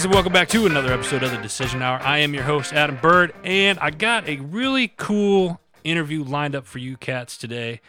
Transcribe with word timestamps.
Greetings 0.00 0.14
and 0.14 0.14
welcome 0.14 0.32
back 0.32 0.48
to 0.48 0.64
another 0.64 0.94
episode 0.94 1.22
of 1.22 1.30
the 1.30 1.36
Decision 1.36 1.82
Hour. 1.82 2.00
I 2.00 2.20
am 2.20 2.32
your 2.32 2.44
host, 2.44 2.72
Adam 2.72 2.96
Bird, 3.02 3.34
and 3.44 3.78
I 3.80 3.90
got 3.90 4.26
a 4.26 4.38
really 4.38 4.88
cool 4.88 5.60
interview 5.84 6.24
lined 6.24 6.54
up 6.54 6.64
for 6.64 6.78
you 6.78 6.96
cats 6.96 7.36
today. 7.36 7.82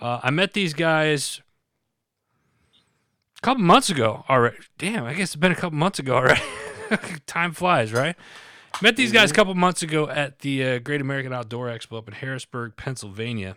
Uh, 0.00 0.20
I 0.22 0.30
met 0.30 0.52
these 0.52 0.74
guys 0.74 1.42
a 3.38 3.40
couple 3.40 3.64
months 3.64 3.90
ago 3.90 4.24
already. 4.30 4.58
Damn, 4.78 5.06
I 5.06 5.14
guess 5.14 5.30
it's 5.30 5.34
been 5.34 5.50
a 5.50 5.56
couple 5.56 5.76
months 5.76 5.98
ago 5.98 6.14
already. 6.14 6.40
Time 7.26 7.50
flies, 7.50 7.92
right? 7.92 8.14
Met 8.80 8.94
these 8.94 9.10
guys 9.10 9.32
a 9.32 9.34
couple 9.34 9.52
months 9.56 9.82
ago 9.82 10.08
at 10.08 10.38
the 10.40 10.64
uh, 10.64 10.78
Great 10.78 11.00
American 11.00 11.32
Outdoor 11.32 11.66
Expo 11.66 11.98
up 11.98 12.06
in 12.06 12.14
Harrisburg, 12.14 12.76
Pennsylvania, 12.76 13.56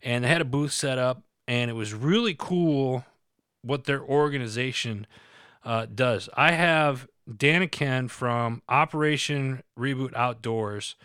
and 0.00 0.22
they 0.22 0.28
had 0.28 0.40
a 0.40 0.44
booth 0.44 0.70
set 0.70 0.96
up, 0.96 1.24
and 1.48 1.72
it 1.72 1.74
was 1.74 1.92
really 1.92 2.36
cool 2.38 3.04
what 3.62 3.82
their 3.82 4.00
organization 4.00 5.08
uh, 5.64 5.86
does. 5.92 6.28
I 6.36 6.52
have 6.52 7.08
Dan 7.36 7.62
and 7.62 7.72
Ken 7.72 8.08
from 8.08 8.62
Operation 8.68 9.62
Reboot 9.78 10.14
Outdoors, 10.14 10.96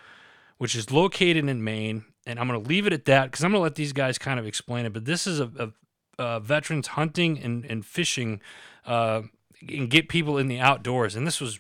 which 0.58 0.76
is 0.76 0.92
located 0.92 1.50
in 1.50 1.64
Maine, 1.64 2.06
and 2.26 2.40
I'm 2.40 2.48
going 2.48 2.62
to 2.62 2.68
leave 2.68 2.88
it 2.88 2.94
at 2.94 3.06
that 3.06 3.26
because 3.26 3.44
I'm 3.44 3.52
going 3.52 3.60
to 3.60 3.64
let 3.64 3.76
these 3.76 3.94
guys 3.94 4.18
kind 4.18 4.40
of 4.40 4.46
explain 4.46 4.86
it. 4.86 4.94
But 4.94 5.06
this 5.06 5.28
is 5.28 5.40
a, 5.40 5.72
a, 6.18 6.24
a 6.24 6.40
veterans 6.40 6.88
hunting 6.88 7.40
and, 7.40 7.66
and 7.66 7.86
fishing 7.86 8.42
uh, 8.86 9.24
and 9.68 9.90
get 9.90 10.10
people 10.10 10.38
in 10.38 10.48
the 10.48 10.60
outdoors, 10.60 11.16
and 11.16 11.28
this 11.28 11.42
was 11.42 11.60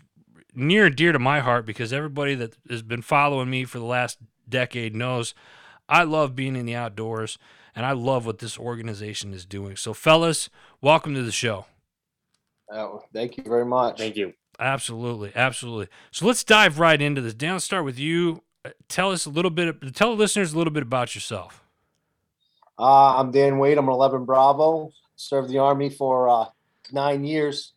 near 0.55 0.85
and 0.85 0.95
dear 0.95 1.11
to 1.11 1.19
my 1.19 1.39
heart 1.39 1.65
because 1.65 1.91
everybody 1.91 2.35
that 2.35 2.55
has 2.69 2.81
been 2.81 3.01
following 3.01 3.49
me 3.49 3.65
for 3.65 3.79
the 3.79 3.85
last 3.85 4.19
decade 4.47 4.95
knows 4.95 5.33
I 5.89 6.03
love 6.03 6.35
being 6.35 6.55
in 6.55 6.65
the 6.65 6.75
outdoors 6.75 7.37
and 7.75 7.85
I 7.85 7.91
love 7.93 8.25
what 8.25 8.39
this 8.39 8.57
organization 8.57 9.33
is 9.33 9.45
doing. 9.45 9.75
So, 9.75 9.93
fellas, 9.93 10.49
welcome 10.81 11.15
to 11.15 11.23
the 11.23 11.31
show. 11.31 11.65
Oh, 12.71 13.03
thank 13.13 13.37
you 13.37 13.43
very 13.43 13.65
much. 13.65 13.97
Thank 13.97 14.15
you. 14.15 14.33
Absolutely, 14.59 15.31
absolutely. 15.35 15.87
So 16.11 16.25
let's 16.25 16.43
dive 16.43 16.79
right 16.79 17.01
into 17.01 17.21
this. 17.21 17.33
Dan, 17.33 17.53
let's 17.53 17.65
start 17.65 17.85
with 17.85 17.99
you. 17.99 18.43
Uh, 18.63 18.69
Tell 18.87 19.11
us 19.11 19.25
a 19.25 19.29
little 19.29 19.51
bit. 19.51 19.93
Tell 19.93 20.11
the 20.11 20.19
listeners 20.19 20.53
a 20.53 20.57
little 20.57 20.73
bit 20.73 20.83
about 20.83 21.15
yourself. 21.15 21.63
Uh, 22.77 23.17
I'm 23.17 23.31
Dan 23.31 23.59
Waite. 23.59 23.77
I'm 23.77 23.87
an 23.87 23.93
11 23.93 24.25
Bravo. 24.25 24.91
Served 25.15 25.49
the 25.49 25.59
Army 25.59 25.89
for 25.89 26.29
uh, 26.29 26.45
nine 26.91 27.23
years. 27.23 27.73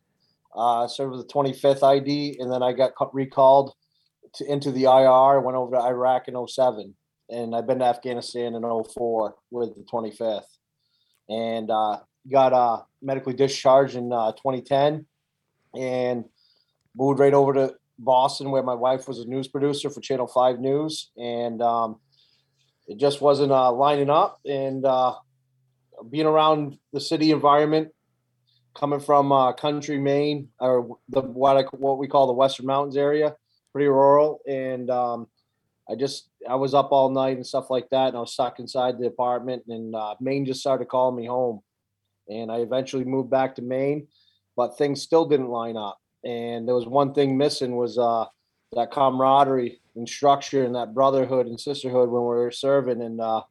Uh, 0.54 0.86
served 0.86 1.12
with 1.12 1.26
the 1.26 1.32
25th 1.32 1.82
ID, 1.82 2.38
and 2.40 2.50
then 2.50 2.62
I 2.62 2.72
got 2.72 2.92
recalled 3.12 3.74
to, 4.34 4.50
into 4.50 4.72
the 4.72 4.84
IR. 4.84 5.40
Went 5.40 5.56
over 5.56 5.76
to 5.76 5.82
Iraq 5.82 6.28
in 6.28 6.46
07, 6.46 6.94
and 7.28 7.54
I've 7.54 7.66
been 7.66 7.80
to 7.80 7.84
Afghanistan 7.84 8.54
in 8.54 8.62
04 8.62 9.34
with 9.50 9.74
the 9.74 9.82
25th, 9.82 10.44
and 11.28 11.70
uh, 11.70 11.98
got 12.30 12.54
uh, 12.54 12.82
medically 13.02 13.34
discharged 13.34 13.96
in 13.96 14.10
uh, 14.12 14.32
2010, 14.32 15.04
and 15.74 16.24
moved 16.96 17.20
right 17.20 17.34
over 17.34 17.52
to 17.54 17.74
Boston, 17.98 18.50
where 18.50 18.62
my 18.62 18.74
wife 18.74 19.08
was 19.08 19.20
a 19.20 19.24
news 19.26 19.48
producer 19.48 19.90
for 19.90 20.00
Channel 20.00 20.26
5 20.26 20.60
News, 20.60 21.10
and 21.16 21.62
um, 21.62 22.00
it 22.86 22.98
just 22.98 23.20
wasn't 23.20 23.52
uh, 23.52 23.72
lining 23.72 24.10
up. 24.10 24.40
And 24.44 24.84
uh, 24.84 25.14
being 26.10 26.26
around 26.26 26.78
the 26.92 27.00
city 27.00 27.30
environment, 27.30 27.88
coming 28.74 29.00
from 29.00 29.32
uh, 29.32 29.52
country 29.54 29.98
Maine 29.98 30.48
or 30.60 30.98
the 31.08 31.22
what 31.22 31.56
I, 31.56 31.62
what 31.76 31.98
we 31.98 32.08
call 32.08 32.26
the 32.26 32.32
Western 32.34 32.66
Mountains 32.66 32.96
area, 32.96 33.34
pretty 33.72 33.88
rural, 33.88 34.40
and 34.46 34.90
um, 34.90 35.28
I 35.90 35.94
just 35.94 36.28
I 36.48 36.54
was 36.56 36.74
up 36.74 36.92
all 36.92 37.10
night 37.10 37.36
and 37.36 37.46
stuff 37.46 37.70
like 37.70 37.88
that, 37.90 38.08
and 38.08 38.16
I 38.16 38.20
was 38.20 38.32
stuck 38.32 38.58
inside 38.58 38.98
the 38.98 39.06
apartment, 39.06 39.64
and 39.68 39.94
uh, 39.94 40.14
Maine 40.20 40.44
just 40.44 40.60
started 40.60 40.88
calling 40.88 41.16
me 41.16 41.26
home, 41.26 41.62
and 42.28 42.52
I 42.52 42.58
eventually 42.58 43.04
moved 43.04 43.30
back 43.30 43.54
to 43.56 43.62
Maine, 43.62 44.08
but 44.56 44.76
things 44.76 45.02
still 45.02 45.24
didn't 45.26 45.48
line 45.48 45.76
up, 45.76 45.98
and 46.26 46.66
there 46.66 46.74
was 46.74 46.86
one 46.86 47.14
thing 47.14 47.36
missing 47.38 47.76
was 47.76 47.96
uh, 47.98 48.24
that 48.72 48.90
camaraderie 48.90 49.80
and 49.94 50.08
structure 50.08 50.64
and 50.64 50.74
that 50.74 50.92
brotherhood 50.92 51.46
and 51.46 51.58
sisterhood 51.58 52.10
when 52.10 52.22
we 52.22 52.28
were 52.28 52.50
serving, 52.50 53.00
and 53.00 53.20
uh, 53.20 53.42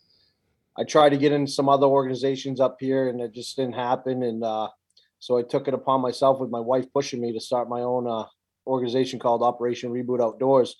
I 0.77 0.83
tried 0.83 1.09
to 1.09 1.17
get 1.17 1.31
in 1.31 1.47
some 1.47 1.69
other 1.69 1.87
organizations 1.87 2.59
up 2.59 2.75
here, 2.79 3.07
and 3.07 3.21
it 3.21 3.33
just 3.33 3.55
didn't 3.55 3.75
happen, 3.75 4.23
and 4.23 4.43
uh, 4.43 4.67
so 5.19 5.37
I 5.37 5.41
took 5.43 5.67
it 5.69 5.73
upon 5.73 6.01
myself 6.01 6.39
with 6.39 6.49
my 6.49 6.59
wife 6.59 6.85
pushing 6.93 7.21
me 7.21 7.31
to 7.31 7.39
start 7.39 7.69
my 7.69 7.81
own 7.81 8.07
uh, 8.07 8.25
organization 8.67 9.19
called 9.19 9.41
Operation 9.41 9.91
Reboot 9.91 10.21
Outdoors, 10.21 10.75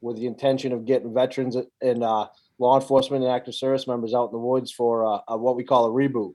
with 0.00 0.16
the 0.16 0.26
intention 0.26 0.72
of 0.72 0.86
getting 0.86 1.12
veterans 1.12 1.56
and 1.82 2.02
uh, 2.02 2.26
law 2.58 2.80
enforcement 2.80 3.22
and 3.22 3.32
active 3.32 3.54
service 3.54 3.86
members 3.86 4.14
out 4.14 4.26
in 4.26 4.32
the 4.32 4.38
woods 4.38 4.72
for 4.72 5.04
uh, 5.04 5.36
what 5.36 5.56
we 5.56 5.64
call 5.64 5.86
a 5.86 5.90
reboot. 5.90 6.34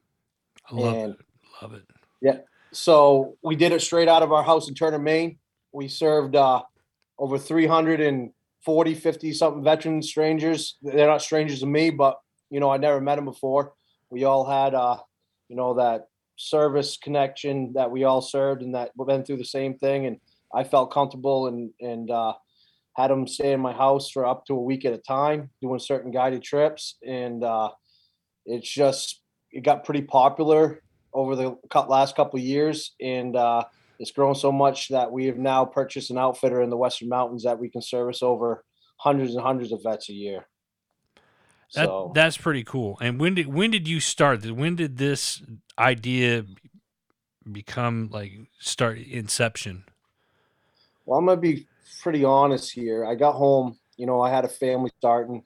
I 0.70 0.76
love 0.76 0.94
And- 0.96 1.14
it. 1.14 1.20
Love 1.62 1.74
it. 1.74 2.46
So 2.72 3.38
we 3.44 3.56
did 3.56 3.72
it 3.72 3.82
straight 3.82 4.08
out 4.08 4.24
of 4.24 4.32
our 4.32 4.44
house 4.44 4.70
in 4.70 4.76
Turner, 4.76 5.00
Maine. 5.00 5.38
We 5.72 5.88
served 5.88 6.36
uh, 6.36 6.62
over 7.18 7.38
340, 7.38 8.94
50 8.94 9.34
something 9.34 9.64
veterans, 9.64 10.08
strangers. 10.08 10.78
They're 10.82 11.08
not 11.08 11.22
strangers 11.22 11.62
to 11.62 11.66
me, 11.66 11.90
but 11.90 12.20
you 12.50 12.60
know, 12.60 12.70
I 12.70 12.78
never 12.78 13.02
met 13.02 13.16
them 13.16 13.26
before. 13.26 13.74
We 14.10 14.24
all 14.24 14.46
had, 14.46 14.74
uh, 14.74 14.98
you 15.50 15.56
know, 15.56 15.76
that 15.76 16.08
service 16.36 16.98
connection 16.98 17.74
that 17.74 17.92
we 17.92 18.04
all 18.04 18.22
served 18.22 18.62
and 18.62 18.74
that 18.76 18.92
we've 18.96 19.08
been 19.08 19.24
through 19.24 19.38
the 19.38 19.46
same 19.46 19.78
thing. 19.78 20.06
And 20.06 20.18
I 20.54 20.64
felt 20.64 20.92
comfortable 20.92 21.48
and, 21.48 21.72
and, 21.80 22.10
uh, 22.10 22.34
had 22.96 23.12
them 23.12 23.28
stay 23.28 23.54
in 23.54 23.60
my 23.60 23.72
house 23.72 24.10
for 24.10 24.26
up 24.26 24.46
to 24.46 24.54
a 24.54 24.62
week 24.62 24.84
at 24.84 24.94
a 24.94 24.98
time, 24.98 25.52
doing 25.62 25.80
certain 25.80 26.12
guided 26.12 26.42
trips. 26.42 26.98
And, 27.06 27.44
uh, 27.44 27.70
it's 28.46 28.70
just, 28.70 29.22
it 29.52 29.64
got 29.64 29.84
pretty 29.84 30.02
popular 30.02 30.82
over 31.14 31.36
the 31.36 31.58
last 31.88 32.16
couple 32.16 32.40
of 32.40 32.46
years, 32.46 32.94
and 33.02 33.36
uh, 33.36 33.64
it's 34.00 34.12
grown 34.12 34.36
so 34.36 34.52
much 34.52 34.90
that 34.90 35.12
we 35.12 35.26
have 35.26 35.38
now 35.38 35.66
purchased 35.66 36.12
an 36.12 36.18
outfitter 36.18 36.62
in 36.62 36.70
the 36.70 36.78
Western 36.78 37.10
Mountains 37.10 37.44
that 37.44 37.60
we 37.60 37.70
can 37.70 37.82
service 37.82 38.22
over 38.22 38.64
hundreds 38.98 39.34
and 39.34 39.44
hundreds 39.44 39.72
of 39.72 39.84
vets 39.84 40.10
a 40.10 40.14
year. 40.14 40.48
That 41.76 41.86
So 41.86 42.12
that's 42.16 42.38
pretty 42.38 42.64
cool. 42.64 42.98
And 43.02 43.20
when 43.20 43.36
did 43.36 43.54
when 43.54 43.72
did 43.72 43.88
you 43.88 44.00
start? 44.00 44.46
When 44.50 44.76
did 44.76 44.98
this 44.98 45.42
idea 45.78 46.46
become 47.52 48.10
like 48.12 48.34
start 48.60 48.98
inception? 49.00 49.86
well, 51.10 51.18
I'm 51.18 51.26
gonna 51.26 51.42
be 51.42 51.68
pretty 52.04 52.24
honest 52.24 52.72
here. 52.72 53.04
I 53.04 53.16
got 53.16 53.34
home, 53.34 53.80
you 53.98 54.06
know, 54.06 54.22
I 54.22 54.30
had 54.30 54.46
a 54.46 54.50
family 54.50 54.92
starting. 55.00 55.44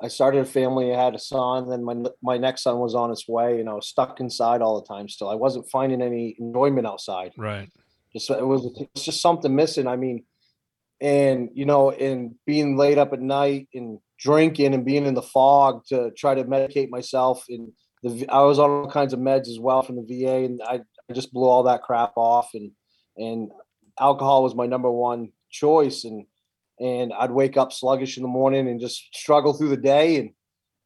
I 0.00 0.08
started 0.08 0.40
a 0.40 0.44
family. 0.44 0.94
I 0.94 1.04
had 1.04 1.14
a 1.14 1.18
son, 1.18 1.68
then 1.68 1.84
my 1.84 1.96
my 2.22 2.38
next 2.38 2.62
son 2.62 2.78
was 2.78 2.94
on 2.94 3.10
its 3.10 3.26
way, 3.26 3.60
and 3.60 3.68
I 3.68 3.74
was 3.74 3.88
stuck 3.88 4.20
inside 4.20 4.62
all 4.62 4.80
the 4.80 4.86
time. 4.86 5.08
Still, 5.08 5.28
I 5.28 5.34
wasn't 5.34 5.70
finding 5.70 6.02
any 6.02 6.36
enjoyment 6.38 6.86
outside. 6.86 7.32
Right. 7.36 7.68
just 8.12 8.30
it 8.30 8.46
was 8.46 8.68
it's 8.94 9.04
just 9.04 9.20
something 9.20 9.54
missing. 9.54 9.88
I 9.88 9.96
mean, 9.96 10.24
and 11.00 11.50
you 11.52 11.64
know, 11.64 11.90
and 11.90 12.36
being 12.46 12.76
laid 12.76 12.98
up 12.98 13.12
at 13.12 13.20
night 13.20 13.68
and 13.74 13.98
drinking 14.18 14.74
and 14.74 14.84
being 14.84 15.04
in 15.04 15.14
the 15.14 15.22
fog 15.22 15.84
to 15.86 16.10
try 16.12 16.34
to 16.34 16.44
medicate 16.44 16.90
myself. 16.90 17.44
And 17.48 17.72
the 18.04 18.28
I 18.28 18.42
was 18.42 18.60
on 18.60 18.70
all 18.70 18.90
kinds 18.90 19.12
of 19.12 19.18
meds 19.18 19.48
as 19.48 19.58
well 19.58 19.82
from 19.82 19.96
the 19.96 20.06
VA, 20.24 20.44
and 20.44 20.60
I, 20.64 20.80
I 21.10 21.12
just 21.12 21.32
blew 21.32 21.48
all 21.48 21.64
that 21.64 21.82
crap 21.82 22.12
off. 22.16 22.50
And 22.54 22.70
and 23.16 23.50
alcohol 23.98 24.44
was 24.44 24.54
my 24.54 24.66
number 24.66 24.90
one 24.90 25.32
choice. 25.50 26.04
And 26.04 26.26
and 26.80 27.12
I'd 27.12 27.30
wake 27.30 27.56
up 27.56 27.72
sluggish 27.72 28.16
in 28.16 28.22
the 28.22 28.28
morning 28.28 28.68
and 28.68 28.80
just 28.80 29.08
struggle 29.14 29.52
through 29.52 29.70
the 29.70 29.76
day. 29.76 30.16
And 30.16 30.30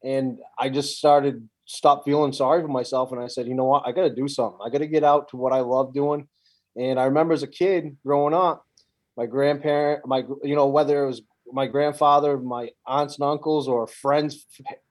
and 0.05 0.39
I 0.59 0.69
just 0.69 0.99
started 0.99 1.49
stop 1.65 2.05
feeling 2.05 2.33
sorry 2.33 2.61
for 2.61 2.69
myself. 2.69 3.13
And 3.13 3.21
I 3.21 3.29
said, 3.29 3.47
you 3.47 3.55
know 3.55 3.65
what, 3.65 3.85
I 3.87 3.93
got 3.93 4.03
to 4.03 4.15
do 4.15 4.29
something. 4.29 4.59
I 4.65 4.69
got 4.69 4.79
to 4.79 4.87
get 4.87 5.05
out 5.05 5.29
to 5.29 5.37
what 5.37 5.53
I 5.53 5.61
love 5.61 5.95
doing. 5.95 6.29
And 6.77 6.99
I 6.99 7.05
remember 7.05 7.35
as 7.35 7.43
a 7.43 7.49
kid 7.49 7.97
growing 8.05 8.35
up, 8.35 8.65
my 9.17 9.27
grandparent, 9.27 10.07
my 10.07 10.25
you 10.43 10.55
know 10.55 10.69
whether 10.69 11.05
it 11.05 11.07
was 11.07 11.23
my 11.53 11.67
grandfather, 11.67 12.39
my 12.39 12.71
aunts 12.87 13.19
and 13.19 13.29
uncles, 13.29 13.69
or 13.69 13.87
friends' 13.87 14.47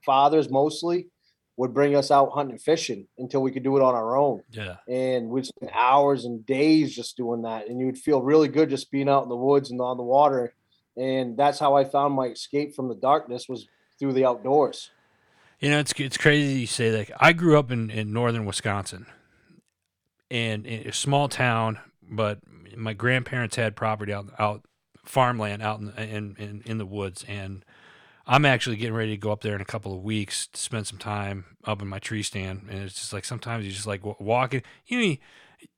fathers 0.06 0.48
mostly, 0.48 1.08
would 1.56 1.74
bring 1.74 1.96
us 1.96 2.10
out 2.10 2.30
hunting 2.32 2.52
and 2.52 2.62
fishing 2.62 3.06
until 3.18 3.42
we 3.42 3.50
could 3.50 3.64
do 3.64 3.76
it 3.76 3.82
on 3.82 3.94
our 3.94 4.16
own. 4.16 4.42
Yeah. 4.50 4.76
And 4.88 5.28
we'd 5.28 5.46
spend 5.46 5.72
hours 5.74 6.24
and 6.24 6.46
days 6.46 6.94
just 6.94 7.16
doing 7.16 7.42
that, 7.42 7.68
and 7.68 7.80
you 7.80 7.86
would 7.86 7.98
feel 7.98 8.22
really 8.22 8.48
good 8.48 8.70
just 8.70 8.90
being 8.90 9.08
out 9.08 9.24
in 9.24 9.28
the 9.28 9.36
woods 9.36 9.70
and 9.70 9.80
on 9.80 9.96
the 9.96 10.02
water. 10.02 10.54
And 10.96 11.36
that's 11.36 11.58
how 11.58 11.74
I 11.74 11.84
found 11.84 12.14
my 12.14 12.26
escape 12.26 12.74
from 12.74 12.88
the 12.88 12.94
darkness 12.94 13.48
was 13.48 13.66
through 13.98 14.12
the 14.12 14.24
outdoors. 14.24 14.90
You 15.60 15.70
know, 15.70 15.78
it's 15.78 15.92
it's 15.96 16.16
crazy 16.16 16.60
you 16.60 16.66
say 16.66 16.90
that. 16.90 17.10
I 17.20 17.32
grew 17.32 17.58
up 17.58 17.70
in, 17.70 17.88
in 17.88 18.12
northern 18.12 18.44
Wisconsin, 18.44 19.06
and 20.30 20.66
in 20.66 20.88
a 20.88 20.92
small 20.92 21.28
town, 21.28 21.78
but 22.02 22.40
my 22.76 22.92
grandparents 22.94 23.56
had 23.56 23.76
property 23.76 24.12
out 24.12 24.26
out 24.38 24.64
farmland 25.04 25.62
out 25.62 25.80
in 25.80 25.90
in 25.96 26.36
in, 26.36 26.62
in 26.66 26.78
the 26.78 26.86
woods, 26.86 27.24
and 27.28 27.64
I'm 28.26 28.44
actually 28.44 28.76
getting 28.76 28.94
ready 28.94 29.12
to 29.12 29.16
go 29.16 29.32
up 29.32 29.42
there 29.42 29.54
in 29.54 29.60
a 29.60 29.66
couple 29.66 29.94
of 29.94 30.02
weeks 30.02 30.46
to 30.48 30.60
spend 30.60 30.86
some 30.86 30.98
time 30.98 31.44
up 31.64 31.82
in 31.82 31.88
my 31.88 31.98
tree 31.98 32.22
stand, 32.22 32.66
and 32.70 32.82
it's 32.82 32.94
just 32.94 33.12
like 33.12 33.24
sometimes 33.24 33.64
you 33.64 33.72
just 33.72 33.86
like 33.86 34.00
walking. 34.20 34.62
You 34.86 34.98
know, 34.98 35.16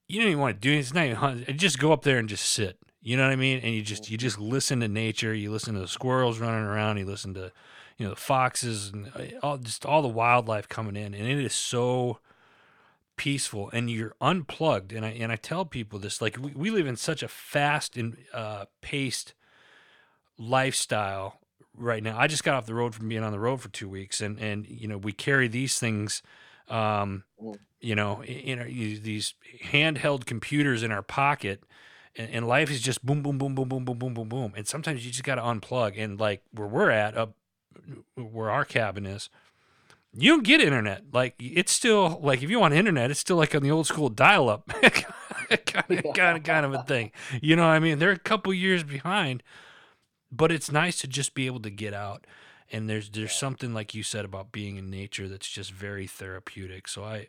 you, 0.09 0.21
don't 0.21 0.29
even 0.29 0.41
want 0.41 0.57
to 0.57 0.61
do 0.61 0.73
it. 0.73 0.79
It's 0.79 0.95
not 0.95 1.05
even 1.05 1.17
hunting. 1.17 1.57
Just 1.57 1.79
go 1.79 1.93
up 1.93 2.03
there 2.03 2.19
and 2.19 2.29
just 2.29 2.45
sit. 2.45 2.79
You 3.05 3.17
know 3.19 3.25
what 3.25 3.33
I 3.33 3.37
mean? 3.37 3.61
And 3.63 3.75
you 3.75 3.83
just 3.83 4.11
you 4.11 4.17
just 4.17 4.41
listen 4.41 4.81
to 4.81 4.89
nature. 4.89 5.35
You 5.35 5.53
listen 5.53 5.75
to 5.75 5.81
the 5.81 5.89
squirrels 5.89 6.39
running 6.41 6.65
around. 6.65 6.97
You 6.97 7.05
listen 7.05 7.35
to 7.35 7.53
you 7.99 8.07
know 8.07 8.11
the 8.15 8.21
foxes 8.21 8.91
and 8.93 9.13
uh, 9.15 9.39
all 9.43 9.59
just 9.59 9.85
all 9.87 10.03
the 10.03 10.09
wildlife 10.09 10.69
coming 10.69 10.97
in, 10.97 11.15
and 11.15 11.29
it 11.29 11.39
is 11.39 11.55
so 11.55 12.19
peaceful 13.17 13.71
and 13.73 13.89
you're 13.89 14.15
unplugged 14.21 14.93
and 14.93 15.07
I 15.07 15.11
and 15.11 15.31
I 15.31 15.37
tell 15.37 15.65
people 15.65 16.01
this 16.01 16.21
like 16.21 16.37
we, 16.37 16.51
we 16.51 16.71
live 16.71 16.89
in 16.89 16.97
such 16.97 17.23
a 17.23 17.29
fast 17.29 17.97
and 17.97 18.17
uh, 18.33 18.65
paced 18.81 19.35
lifestyle 20.37 21.41
right 21.77 22.03
now. 22.03 22.19
I 22.19 22.27
just 22.27 22.43
got 22.45 22.55
off 22.57 22.67
the 22.67 22.75
road 22.75 22.95
from 22.95 23.09
being 23.09 23.23
on 23.23 23.33
the 23.33 23.39
road 23.39 23.61
for 23.61 23.69
2 23.69 23.89
weeks 23.89 24.21
and 24.21 24.39
and 24.41 24.67
you 24.67 24.89
know 24.89 24.99
we 24.99 25.13
carry 25.13 25.49
these 25.49 25.79
things 25.79 26.23
um 26.69 27.25
Mm. 27.41 27.59
you 27.81 27.95
know 27.95 28.23
in 28.25 28.59
our, 28.59 28.65
these 28.65 29.35
handheld 29.67 30.25
computers 30.25 30.83
in 30.83 30.91
our 30.91 31.03
pocket 31.03 31.63
and, 32.17 32.31
and 32.31 32.49
life 32.49 32.71
is 32.71 32.81
just 32.81 33.05
boom 33.05 33.23
boom 33.23 33.39
boom 33.39 33.55
boom 33.55 33.69
boom 33.69 33.85
boom 33.85 33.99
boom 33.99 34.15
boom 34.15 34.29
boom 34.29 34.53
and 34.57 34.67
sometimes 34.67 35.05
you 35.05 35.11
just 35.11 35.25
got 35.25 35.37
to 35.37 35.43
unplug 35.43 35.99
and 35.99 36.21
like 36.21 36.43
where 36.53 36.69
we're 36.69 36.91
at 36.91 37.17
up 37.17 37.35
where 38.17 38.51
our 38.51 38.65
cabin 38.65 39.07
is 39.07 39.29
you 40.17 40.31
don't 40.31 40.45
get 40.45 40.61
internet. 40.61 41.03
Like 41.13 41.35
it's 41.39 41.73
still 41.73 42.21
like 42.23 42.43
if 42.43 42.51
you 42.51 42.61
want 42.61 42.75
internet, 42.75 43.11
it's 43.11 43.21
still 43.21 43.37
like 43.37 43.55
on 43.55 43.63
the 43.63 43.71
old 43.71 43.87
school 43.87 44.09
dial 44.09 44.49
up 44.49 44.67
kind 45.67 45.91
of 45.91 46.15
kind 46.15 46.37
of 46.37 46.43
kind 46.43 46.67
of 46.67 46.73
a 46.73 46.83
thing. 46.85 47.11
You 47.43 47.57
know 47.57 47.63
what 47.63 47.75
I 47.75 47.79
mean? 47.81 47.99
They're 47.99 48.11
a 48.11 48.19
couple 48.19 48.55
years 48.55 48.85
behind, 48.85 49.43
but 50.31 50.53
it's 50.53 50.71
nice 50.71 50.99
to 51.01 51.09
just 51.09 51.35
be 51.35 51.47
able 51.47 51.61
to 51.61 51.71
get 51.71 51.95
out. 51.95 52.27
And 52.71 52.89
there's 52.89 53.11
there's 53.11 53.35
something 53.35 53.75
like 53.75 53.95
you 53.95 54.03
said 54.03 54.25
about 54.25 54.53
being 54.53 54.77
in 54.77 54.89
nature 54.89 55.29
that's 55.29 55.49
just 55.49 55.73
very 55.73 56.07
therapeutic. 56.07 56.89
So 56.89 57.05
I 57.05 57.29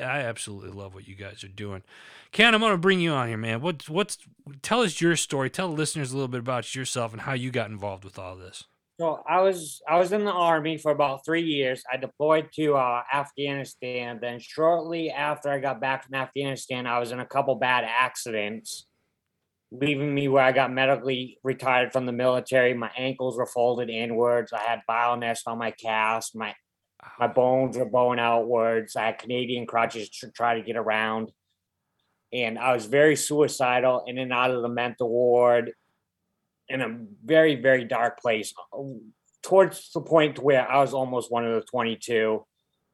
I 0.00 0.20
absolutely 0.20 0.70
love 0.70 0.94
what 0.94 1.06
you 1.06 1.14
guys 1.14 1.44
are 1.44 1.48
doing. 1.48 1.82
Ken, 2.30 2.54
I'm 2.54 2.60
gonna 2.60 2.78
bring 2.78 3.00
you 3.00 3.12
on 3.12 3.28
here, 3.28 3.36
man. 3.36 3.60
What's 3.60 3.88
what's 3.88 4.18
tell 4.62 4.82
us 4.82 5.00
your 5.00 5.16
story. 5.16 5.50
Tell 5.50 5.68
the 5.68 5.74
listeners 5.74 6.12
a 6.12 6.14
little 6.14 6.28
bit 6.28 6.40
about 6.40 6.74
yourself 6.74 7.12
and 7.12 7.22
how 7.22 7.34
you 7.34 7.50
got 7.50 7.70
involved 7.70 8.04
with 8.04 8.18
all 8.18 8.36
this. 8.36 8.64
So 9.00 9.22
I 9.28 9.40
was 9.40 9.82
I 9.88 9.98
was 9.98 10.12
in 10.12 10.24
the 10.24 10.32
army 10.32 10.78
for 10.78 10.92
about 10.92 11.24
three 11.24 11.42
years. 11.42 11.82
I 11.92 11.96
deployed 11.96 12.50
to 12.54 12.76
uh, 12.76 13.02
Afghanistan. 13.12 14.18
Then 14.20 14.38
shortly 14.38 15.10
after 15.10 15.50
I 15.50 15.58
got 15.58 15.80
back 15.80 16.04
from 16.04 16.14
Afghanistan, 16.14 16.86
I 16.86 16.98
was 16.98 17.10
in 17.10 17.20
a 17.20 17.26
couple 17.26 17.54
bad 17.56 17.84
accidents, 17.84 18.86
leaving 19.70 20.14
me 20.14 20.28
where 20.28 20.44
I 20.44 20.52
got 20.52 20.72
medically 20.72 21.38
retired 21.42 21.92
from 21.92 22.06
the 22.06 22.12
military. 22.12 22.74
My 22.74 22.90
ankles 22.96 23.36
were 23.36 23.46
folded 23.46 23.90
inwards. 23.90 24.52
I 24.52 24.60
had 24.60 24.82
bile 24.86 25.16
nest 25.16 25.48
on 25.48 25.58
my 25.58 25.70
cast. 25.72 26.36
My 26.36 26.54
my 27.18 27.26
bones 27.26 27.76
were 27.76 27.84
bowing 27.84 28.18
outwards. 28.18 28.96
I 28.96 29.06
had 29.06 29.18
Canadian 29.18 29.66
crutches 29.66 30.08
to 30.20 30.30
try 30.30 30.54
to 30.54 30.62
get 30.62 30.76
around. 30.76 31.30
And 32.32 32.58
I 32.58 32.72
was 32.74 32.86
very 32.86 33.16
suicidal 33.16 34.04
in 34.06 34.18
and 34.18 34.32
out 34.32 34.50
of 34.50 34.62
the 34.62 34.68
mental 34.68 35.08
ward 35.08 35.72
in 36.68 36.80
a 36.80 36.98
very, 37.24 37.56
very 37.56 37.84
dark 37.84 38.20
place 38.20 38.54
uh, 38.72 38.82
towards 39.42 39.90
the 39.92 40.00
point 40.00 40.38
where 40.38 40.68
I 40.68 40.80
was 40.80 40.94
almost 40.94 41.30
one 41.30 41.46
of 41.46 41.54
the 41.54 41.66
22. 41.66 42.44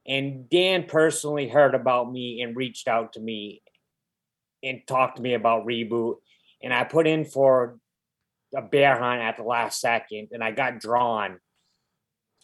And 0.07 0.49
Dan 0.49 0.85
personally 0.85 1.49
heard 1.49 1.75
about 1.75 2.11
me 2.11 2.43
and 2.43 2.57
reached 2.57 2.89
out 2.89 3.13
to 3.13 3.21
me 3.21 3.63
and 4.63 4.81
talked 4.87 5.17
to 5.17 5.23
me 5.23 5.35
about 5.35 5.67
reboot. 5.67 6.17
And 6.63 6.75
I 6.75 6.85
put 6.85 7.07
in 7.07 7.25
for 7.25 7.79
a 8.57 8.63
bear 8.63 8.99
hunt 8.99 9.21
at 9.21 9.37
the 9.37 9.45
last 9.45 9.81
second 9.81 10.29
and 10.33 10.43
I 10.43 10.51
got 10.51 10.81
drawn. 10.81 11.39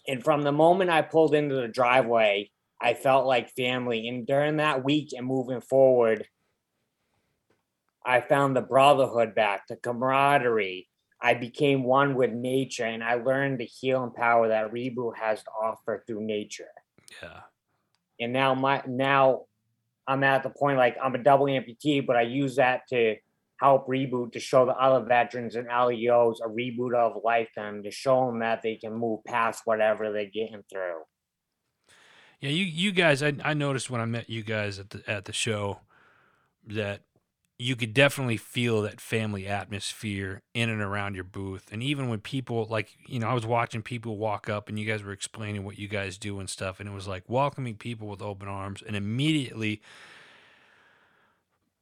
And 0.06 0.22
from 0.22 0.42
the 0.42 0.52
moment 0.52 0.90
I 0.90 1.02
pulled 1.02 1.34
into 1.34 1.54
the 1.54 1.68
driveway, 1.68 2.50
I 2.80 2.94
felt 2.94 3.26
like 3.26 3.56
family. 3.56 4.08
And 4.08 4.26
during 4.26 4.58
that 4.58 4.84
week 4.84 5.10
and 5.16 5.26
moving 5.26 5.60
forward, 5.60 6.26
I 8.04 8.20
found 8.20 8.54
the 8.54 8.60
brotherhood 8.60 9.34
back, 9.34 9.66
the 9.68 9.76
camaraderie. 9.76 10.88
I 11.20 11.32
became 11.32 11.84
one 11.84 12.16
with 12.16 12.32
nature 12.32 12.84
and 12.84 13.02
I 13.02 13.14
learned 13.14 13.58
the 13.58 13.64
healing 13.64 14.10
power 14.10 14.48
that 14.48 14.72
Reboot 14.72 15.16
has 15.16 15.42
to 15.42 15.50
offer 15.50 16.04
through 16.06 16.26
nature. 16.26 16.68
Yeah. 17.22 17.40
And 18.20 18.32
now 18.32 18.54
my 18.54 18.82
now 18.86 19.44
I'm 20.06 20.22
at 20.22 20.42
the 20.42 20.50
point 20.50 20.76
like 20.76 20.96
I'm 21.02 21.14
a 21.14 21.22
double 21.22 21.46
amputee, 21.46 22.06
but 22.06 22.16
I 22.16 22.22
use 22.22 22.56
that 22.56 22.86
to 22.88 23.16
help 23.64 23.88
reboot 23.88 24.32
to 24.32 24.40
show 24.40 24.66
the 24.66 24.72
other 24.72 25.04
veterans 25.06 25.56
and 25.56 25.68
LEOs 25.68 26.40
a 26.44 26.48
reboot 26.48 26.94
of 26.94 27.22
life 27.24 27.48
and 27.56 27.82
to 27.82 27.90
show 27.90 28.26
them 28.26 28.40
that 28.40 28.60
they 28.62 28.76
can 28.76 28.92
move 28.92 29.24
past 29.24 29.62
whatever 29.64 30.12
they're 30.12 30.26
getting 30.26 30.62
through. 30.70 31.00
Yeah, 32.40 32.50
you 32.50 32.64
you 32.64 32.92
guys, 32.92 33.22
I 33.22 33.32
I 33.42 33.54
noticed 33.54 33.88
when 33.88 34.02
I 34.02 34.04
met 34.04 34.28
you 34.28 34.42
guys 34.42 34.78
at 34.78 34.90
the 34.90 35.02
at 35.08 35.24
the 35.24 35.32
show 35.32 35.80
that 36.66 37.04
you 37.58 37.74
could 37.76 37.94
definitely 37.94 38.36
feel 38.36 38.82
that 38.82 39.00
family 39.00 39.46
atmosphere 39.46 40.42
in 40.52 40.68
and 40.68 40.82
around 40.82 41.14
your 41.14 41.24
booth. 41.24 41.68
And 41.72 41.82
even 41.82 42.08
when 42.08 42.20
people 42.20 42.66
like, 42.68 42.90
you 43.06 43.20
know, 43.20 43.28
I 43.28 43.32
was 43.32 43.46
watching 43.46 43.80
people 43.80 44.18
walk 44.18 44.48
up 44.48 44.68
and 44.68 44.78
you 44.78 44.84
guys 44.84 45.04
were 45.04 45.12
explaining 45.12 45.64
what 45.64 45.78
you 45.78 45.86
guys 45.88 46.18
do 46.18 46.40
and 46.40 46.50
stuff, 46.50 46.80
and 46.80 46.88
it 46.88 46.92
was 46.92 47.08
like 47.08 47.24
welcoming 47.28 47.76
people 47.76 48.08
with 48.08 48.20
open 48.20 48.48
arms 48.48 48.82
and 48.86 48.96
immediately 48.96 49.80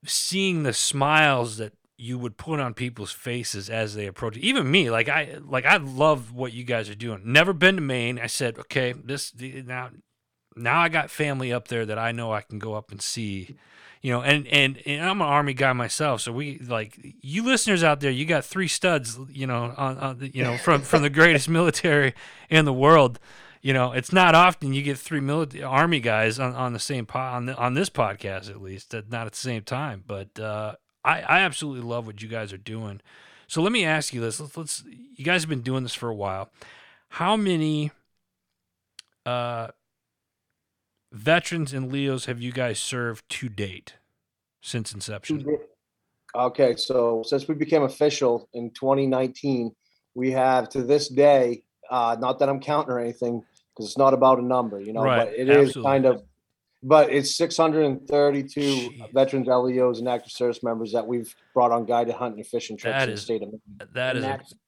seeing 0.04 0.62
the 0.62 0.72
smiles 0.72 1.56
that 1.56 1.72
you 1.96 2.18
would 2.18 2.36
put 2.36 2.58
on 2.58 2.74
people's 2.74 3.12
faces 3.12 3.70
as 3.70 3.94
they 3.94 4.06
approach 4.06 4.36
even 4.38 4.68
me 4.68 4.90
like 4.90 5.08
i 5.08 5.36
like 5.44 5.64
i 5.64 5.76
love 5.76 6.32
what 6.32 6.52
you 6.52 6.64
guys 6.64 6.90
are 6.90 6.96
doing. 6.96 7.20
Never 7.24 7.52
been 7.52 7.76
to 7.76 7.80
maine. 7.80 8.18
I 8.18 8.26
said 8.26 8.58
okay 8.58 8.92
this 8.92 9.32
now 9.38 9.90
now 10.56 10.80
i 10.80 10.88
got 10.88 11.10
family 11.10 11.52
up 11.52 11.68
there 11.68 11.86
that 11.86 11.98
i 11.98 12.12
know 12.12 12.32
i 12.32 12.40
can 12.40 12.58
go 12.58 12.74
up 12.74 12.90
and 12.90 13.00
see 13.00 13.56
you 14.02 14.12
know 14.12 14.22
and 14.22 14.46
and, 14.48 14.78
and 14.84 15.02
i'm 15.02 15.20
an 15.20 15.26
army 15.26 15.54
guy 15.54 15.72
myself 15.72 16.20
so 16.20 16.32
we 16.32 16.58
like 16.58 16.98
you 17.20 17.42
listeners 17.42 17.82
out 17.82 18.00
there 18.00 18.10
you 18.10 18.26
got 18.26 18.44
three 18.44 18.68
studs 18.68 19.18
you 19.30 19.46
know 19.46 19.72
on, 19.76 19.98
on 19.98 20.30
you 20.34 20.42
know 20.42 20.58
from 20.58 20.82
from 20.82 21.02
the 21.02 21.10
greatest 21.10 21.48
military 21.48 22.14
in 22.50 22.64
the 22.64 22.72
world 22.72 23.18
you 23.62 23.72
know 23.72 23.92
it's 23.92 24.12
not 24.12 24.34
often 24.34 24.72
you 24.72 24.82
get 24.82 24.98
three 24.98 25.20
military 25.20 25.62
army 25.62 26.00
guys 26.00 26.38
on, 26.38 26.54
on 26.54 26.72
the 26.72 26.78
same 26.78 27.06
po- 27.06 27.18
on 27.18 27.46
the, 27.46 27.56
on 27.56 27.74
this 27.74 27.88
podcast 27.88 28.50
at 28.50 28.60
least 28.60 28.92
not 29.08 29.26
at 29.26 29.32
the 29.32 29.38
same 29.38 29.62
time 29.62 30.04
but 30.06 30.38
uh 30.38 30.74
I, 31.04 31.20
I 31.20 31.40
absolutely 31.40 31.82
love 31.82 32.06
what 32.06 32.22
you 32.22 32.28
guys 32.28 32.52
are 32.52 32.58
doing. 32.58 33.00
So 33.46 33.62
let 33.62 33.72
me 33.72 33.84
ask 33.84 34.14
you 34.14 34.20
this. 34.20 34.40
Let's, 34.40 34.56
let's 34.56 34.84
you 34.86 35.24
guys 35.24 35.42
have 35.42 35.50
been 35.50 35.62
doing 35.62 35.82
this 35.82 35.94
for 35.94 36.08
a 36.08 36.14
while. 36.14 36.50
How 37.08 37.36
many 37.36 37.90
uh, 39.26 39.68
veterans 41.12 41.72
and 41.72 41.92
LEOs 41.92 42.26
have 42.26 42.40
you 42.40 42.52
guys 42.52 42.78
served 42.78 43.28
to 43.28 43.48
date 43.48 43.94
since 44.62 44.94
inception? 44.94 45.58
Okay, 46.34 46.76
so 46.76 47.22
since 47.26 47.46
we 47.46 47.54
became 47.54 47.82
official 47.82 48.48
in 48.54 48.70
2019, 48.70 49.74
we 50.14 50.30
have 50.30 50.70
to 50.70 50.82
this 50.82 51.08
day, 51.08 51.62
uh, 51.90 52.16
not 52.18 52.38
that 52.38 52.48
I'm 52.48 52.60
counting 52.60 52.90
or 52.90 52.98
anything, 52.98 53.44
because 53.74 53.88
it's 53.90 53.98
not 53.98 54.14
about 54.14 54.38
a 54.38 54.42
number, 54.42 54.80
you 54.80 54.92
know, 54.92 55.02
Right, 55.02 55.26
but 55.26 55.34
it 55.38 55.48
is 55.48 55.68
absolutely. 55.68 55.82
kind 55.90 56.06
of, 56.06 56.22
but 56.82 57.10
it's 57.12 57.36
632 57.36 58.60
Jeez. 58.60 59.12
veterans, 59.12 59.46
LEOs, 59.48 59.98
and 60.00 60.08
active 60.08 60.32
service 60.32 60.62
members 60.62 60.92
that 60.92 61.06
we've 61.06 61.34
brought 61.54 61.70
on 61.72 61.84
guided 61.84 62.14
hunting 62.14 62.40
and 62.40 62.46
fishing 62.46 62.76
trips 62.76 62.94
That 62.96 63.08
in 63.08 63.14
the 63.14 63.20
state 63.20 63.42
of 63.42 63.48
Maine. 63.52 63.60
That 63.94 64.16
a, 64.16 64.20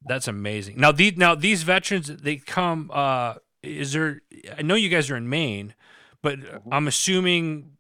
that's- 0.07 0.29
amazing. 0.29 0.79
Now 0.81 0.93
these 0.93 1.17
now 1.17 1.35
these 1.35 1.63
veterans 1.65 2.07
they 2.09 2.37
come. 2.37 2.91
Uh, 2.93 3.35
is 3.63 3.93
there? 3.95 4.21
I 4.57 4.63
know 4.63 4.75
you 4.75 4.89
guys 4.91 5.11
are 5.11 5.17
in 5.17 5.29
Maine, 5.29 5.75
but 6.23 6.39
I'm 6.71 6.87
assuming 6.87 7.73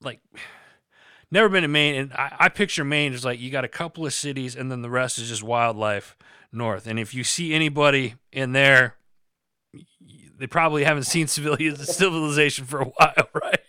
like 0.00 0.20
never 1.30 1.48
been 1.48 1.62
to 1.62 1.68
Maine, 1.68 1.94
and 1.94 2.12
I, 2.12 2.36
I 2.40 2.48
picture 2.48 2.84
Maine 2.84 3.14
as 3.14 3.24
like 3.24 3.40
you 3.40 3.50
got 3.50 3.64
a 3.64 3.68
couple 3.68 4.04
of 4.04 4.12
cities, 4.12 4.54
and 4.56 4.70
then 4.70 4.82
the 4.82 4.90
rest 4.90 5.18
is 5.18 5.28
just 5.28 5.42
wildlife 5.42 6.16
north. 6.52 6.86
And 6.86 6.98
if 6.98 7.14
you 7.14 7.22
see 7.24 7.54
anybody 7.54 8.14
in 8.32 8.52
there, 8.52 8.96
y- 9.72 9.82
they 10.38 10.46
probably 10.46 10.84
haven't 10.84 11.04
seen 11.04 11.26
civilians 11.26 11.86
civilization 11.96 12.64
for 12.64 12.80
a 12.80 12.84
while, 12.84 13.28
right? 13.34 13.60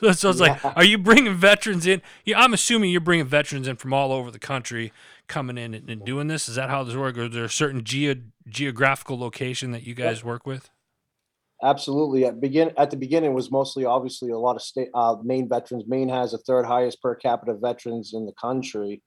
So, 0.00 0.12
so 0.12 0.30
it's 0.30 0.40
like, 0.40 0.64
are 0.76 0.84
you 0.84 0.98
bringing 0.98 1.34
veterans 1.34 1.86
in? 1.86 2.02
Yeah, 2.24 2.40
I'm 2.40 2.52
assuming 2.52 2.90
you're 2.90 3.00
bringing 3.00 3.26
veterans 3.26 3.68
in 3.68 3.76
from 3.76 3.92
all 3.92 4.12
over 4.12 4.30
the 4.30 4.38
country 4.38 4.92
coming 5.28 5.58
in 5.58 5.74
and, 5.74 5.88
and 5.88 6.04
doing 6.04 6.28
this. 6.28 6.48
Is 6.48 6.56
that 6.56 6.70
how 6.70 6.84
this 6.84 6.94
works? 6.94 7.18
Or 7.18 7.24
is 7.24 7.32
there 7.32 7.44
a 7.44 7.50
certain 7.50 7.84
geo, 7.84 8.16
geographical 8.48 9.18
location 9.18 9.72
that 9.72 9.84
you 9.84 9.94
guys 9.94 10.22
work 10.22 10.46
with? 10.46 10.70
Absolutely. 11.62 12.26
At 12.26 12.40
begin 12.40 12.72
at 12.76 12.90
the 12.90 12.96
beginning 12.96 13.32
was 13.32 13.50
mostly 13.50 13.86
obviously 13.86 14.30
a 14.30 14.38
lot 14.38 14.56
of 14.56 14.62
state 14.62 14.88
uh, 14.94 15.16
Maine 15.22 15.48
veterans. 15.48 15.84
Maine 15.86 16.08
has 16.08 16.32
the 16.32 16.38
third 16.38 16.66
highest 16.66 17.00
per 17.00 17.14
capita 17.14 17.54
veterans 17.54 18.12
in 18.12 18.26
the 18.26 18.32
country, 18.32 19.02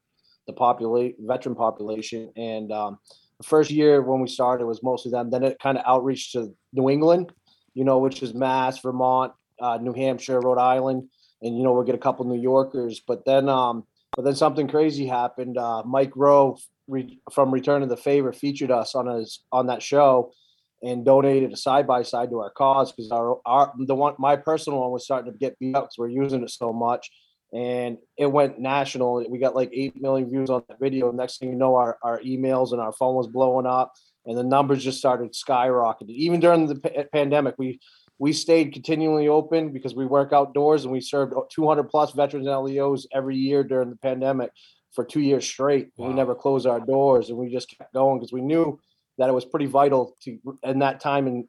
the 0.47 0.53
populate 0.53 1.15
veteran 1.19 1.55
population. 1.55 2.31
And 2.35 2.71
um, 2.71 2.97
the 3.39 3.47
first 3.47 3.71
year 3.71 4.01
when 4.01 4.19
we 4.19 4.27
started 4.27 4.65
was 4.65 4.83
mostly 4.83 5.11
them. 5.11 5.29
Then 5.29 5.43
it 5.43 5.59
kind 5.59 5.77
of 5.77 5.85
outreached 5.85 6.33
to 6.33 6.53
New 6.73 6.89
England, 6.89 7.31
you 7.73 7.85
know, 7.85 7.97
which 7.97 8.21
is 8.21 8.33
Mass, 8.33 8.79
Vermont, 8.79 9.33
uh, 9.59 9.77
New 9.81 9.93
Hampshire, 9.93 10.39
Rhode 10.39 10.59
Island, 10.59 11.09
and 11.41 11.57
you 11.57 11.63
know 11.63 11.73
we'll 11.73 11.83
get 11.83 11.95
a 11.95 11.99
couple 11.99 12.25
New 12.25 12.39
Yorkers. 12.39 13.01
But 13.05 13.25
then, 13.25 13.49
um, 13.49 13.85
but 14.15 14.23
then 14.23 14.35
something 14.35 14.67
crazy 14.67 15.07
happened. 15.07 15.57
Uh, 15.57 15.83
Mike 15.83 16.11
Rowe 16.15 16.57
re- 16.87 17.19
from 17.31 17.51
Returning 17.51 17.87
the 17.87 17.97
Favor 17.97 18.33
featured 18.33 18.71
us 18.71 18.95
on 18.95 19.07
his 19.07 19.43
on 19.51 19.67
that 19.67 19.81
show 19.81 20.33
and 20.81 21.05
donated 21.05 21.51
a 21.51 21.57
side 21.57 21.85
by 21.87 22.03
side 22.03 22.29
to 22.29 22.39
our 22.39 22.49
cause 22.51 22.91
because 22.91 23.11
our 23.11 23.39
our 23.45 23.73
the 23.77 23.95
one 23.95 24.15
my 24.17 24.35
personal 24.35 24.81
one 24.81 24.91
was 24.91 25.03
starting 25.05 25.31
to 25.31 25.37
get 25.37 25.57
beat 25.59 25.75
up 25.75 25.85
because 25.85 25.97
we're 25.97 26.09
using 26.09 26.43
it 26.43 26.49
so 26.49 26.73
much, 26.73 27.09
and 27.53 27.97
it 28.17 28.27
went 28.27 28.59
national. 28.59 29.25
We 29.29 29.39
got 29.39 29.55
like 29.55 29.69
eight 29.73 29.99
million 29.99 30.29
views 30.29 30.49
on 30.49 30.63
that 30.69 30.79
video. 30.79 31.11
Next 31.11 31.39
thing 31.39 31.49
you 31.49 31.55
know, 31.55 31.75
our 31.75 31.97
our 32.03 32.19
emails 32.19 32.71
and 32.71 32.81
our 32.81 32.93
phone 32.93 33.15
was 33.15 33.27
blowing 33.27 33.65
up, 33.65 33.93
and 34.25 34.37
the 34.37 34.43
numbers 34.43 34.83
just 34.83 34.99
started 34.99 35.33
skyrocketing. 35.33 36.09
Even 36.09 36.39
during 36.39 36.67
the 36.67 36.75
pa- 36.75 37.03
pandemic, 37.11 37.55
we 37.57 37.79
we 38.19 38.33
stayed 38.33 38.73
continually 38.73 39.27
open 39.27 39.71
because 39.71 39.95
we 39.95 40.05
work 40.05 40.33
outdoors 40.33 40.83
and 40.83 40.91
we 40.91 40.99
served 40.99 41.33
200 41.51 41.83
plus 41.85 42.11
veterans 42.11 42.45
and 42.45 42.63
LEOs 42.63 43.07
every 43.13 43.37
year 43.37 43.63
during 43.63 43.89
the 43.89 43.95
pandemic 43.95 44.51
for 44.93 45.05
two 45.05 45.21
years 45.21 45.45
straight. 45.45 45.89
Wow. 45.95 46.09
We 46.09 46.13
never 46.13 46.35
closed 46.35 46.67
our 46.67 46.81
doors 46.81 47.29
and 47.29 47.37
we 47.37 47.49
just 47.49 47.73
kept 47.77 47.93
going 47.93 48.19
because 48.19 48.33
we 48.33 48.41
knew 48.41 48.77
that 49.17 49.29
it 49.29 49.33
was 49.33 49.45
pretty 49.45 49.67
vital 49.67 50.15
to 50.23 50.37
in 50.63 50.79
that 50.79 50.99
time 50.99 51.27
and 51.27 51.45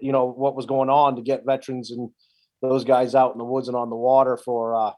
you 0.00 0.12
know 0.12 0.26
what 0.30 0.56
was 0.56 0.66
going 0.66 0.88
on 0.88 1.16
to 1.16 1.22
get 1.22 1.44
veterans 1.44 1.90
and 1.90 2.10
those 2.62 2.84
guys 2.84 3.14
out 3.14 3.32
in 3.32 3.38
the 3.38 3.44
woods 3.44 3.68
and 3.68 3.76
on 3.76 3.90
the 3.90 3.96
water 3.96 4.36
for 4.36 4.74
uh 4.74 4.92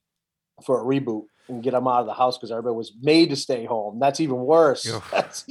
for 0.64 0.80
a 0.80 0.84
reboot 0.84 1.24
and 1.48 1.62
get 1.62 1.72
them 1.72 1.88
out 1.88 2.00
of 2.00 2.06
the 2.06 2.14
house 2.14 2.36
because 2.38 2.50
everybody 2.50 2.74
was 2.76 2.92
made 3.00 3.30
to 3.30 3.36
stay 3.36 3.64
home. 3.64 3.98
That's 3.98 4.20
even 4.20 4.36
worse. 4.36 4.86
Yeah. 4.86 5.00
That's, 5.10 5.44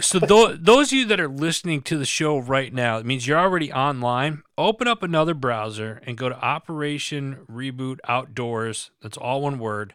So 0.00 0.18
tho- 0.18 0.56
those 0.56 0.88
of 0.92 0.98
you 0.98 1.04
that 1.06 1.20
are 1.20 1.28
listening 1.28 1.82
to 1.82 1.96
the 1.96 2.04
show 2.04 2.36
right 2.38 2.72
now, 2.74 2.98
it 2.98 3.06
means 3.06 3.26
you're 3.26 3.38
already 3.38 3.72
online. 3.72 4.42
Open 4.58 4.88
up 4.88 5.02
another 5.02 5.34
browser 5.34 6.02
and 6.04 6.18
go 6.18 6.28
to 6.28 6.34
Operation 6.44 7.46
Reboot 7.50 7.98
Outdoors. 8.08 8.90
That's 9.02 9.16
all 9.16 9.42
one 9.42 9.58
word. 9.58 9.94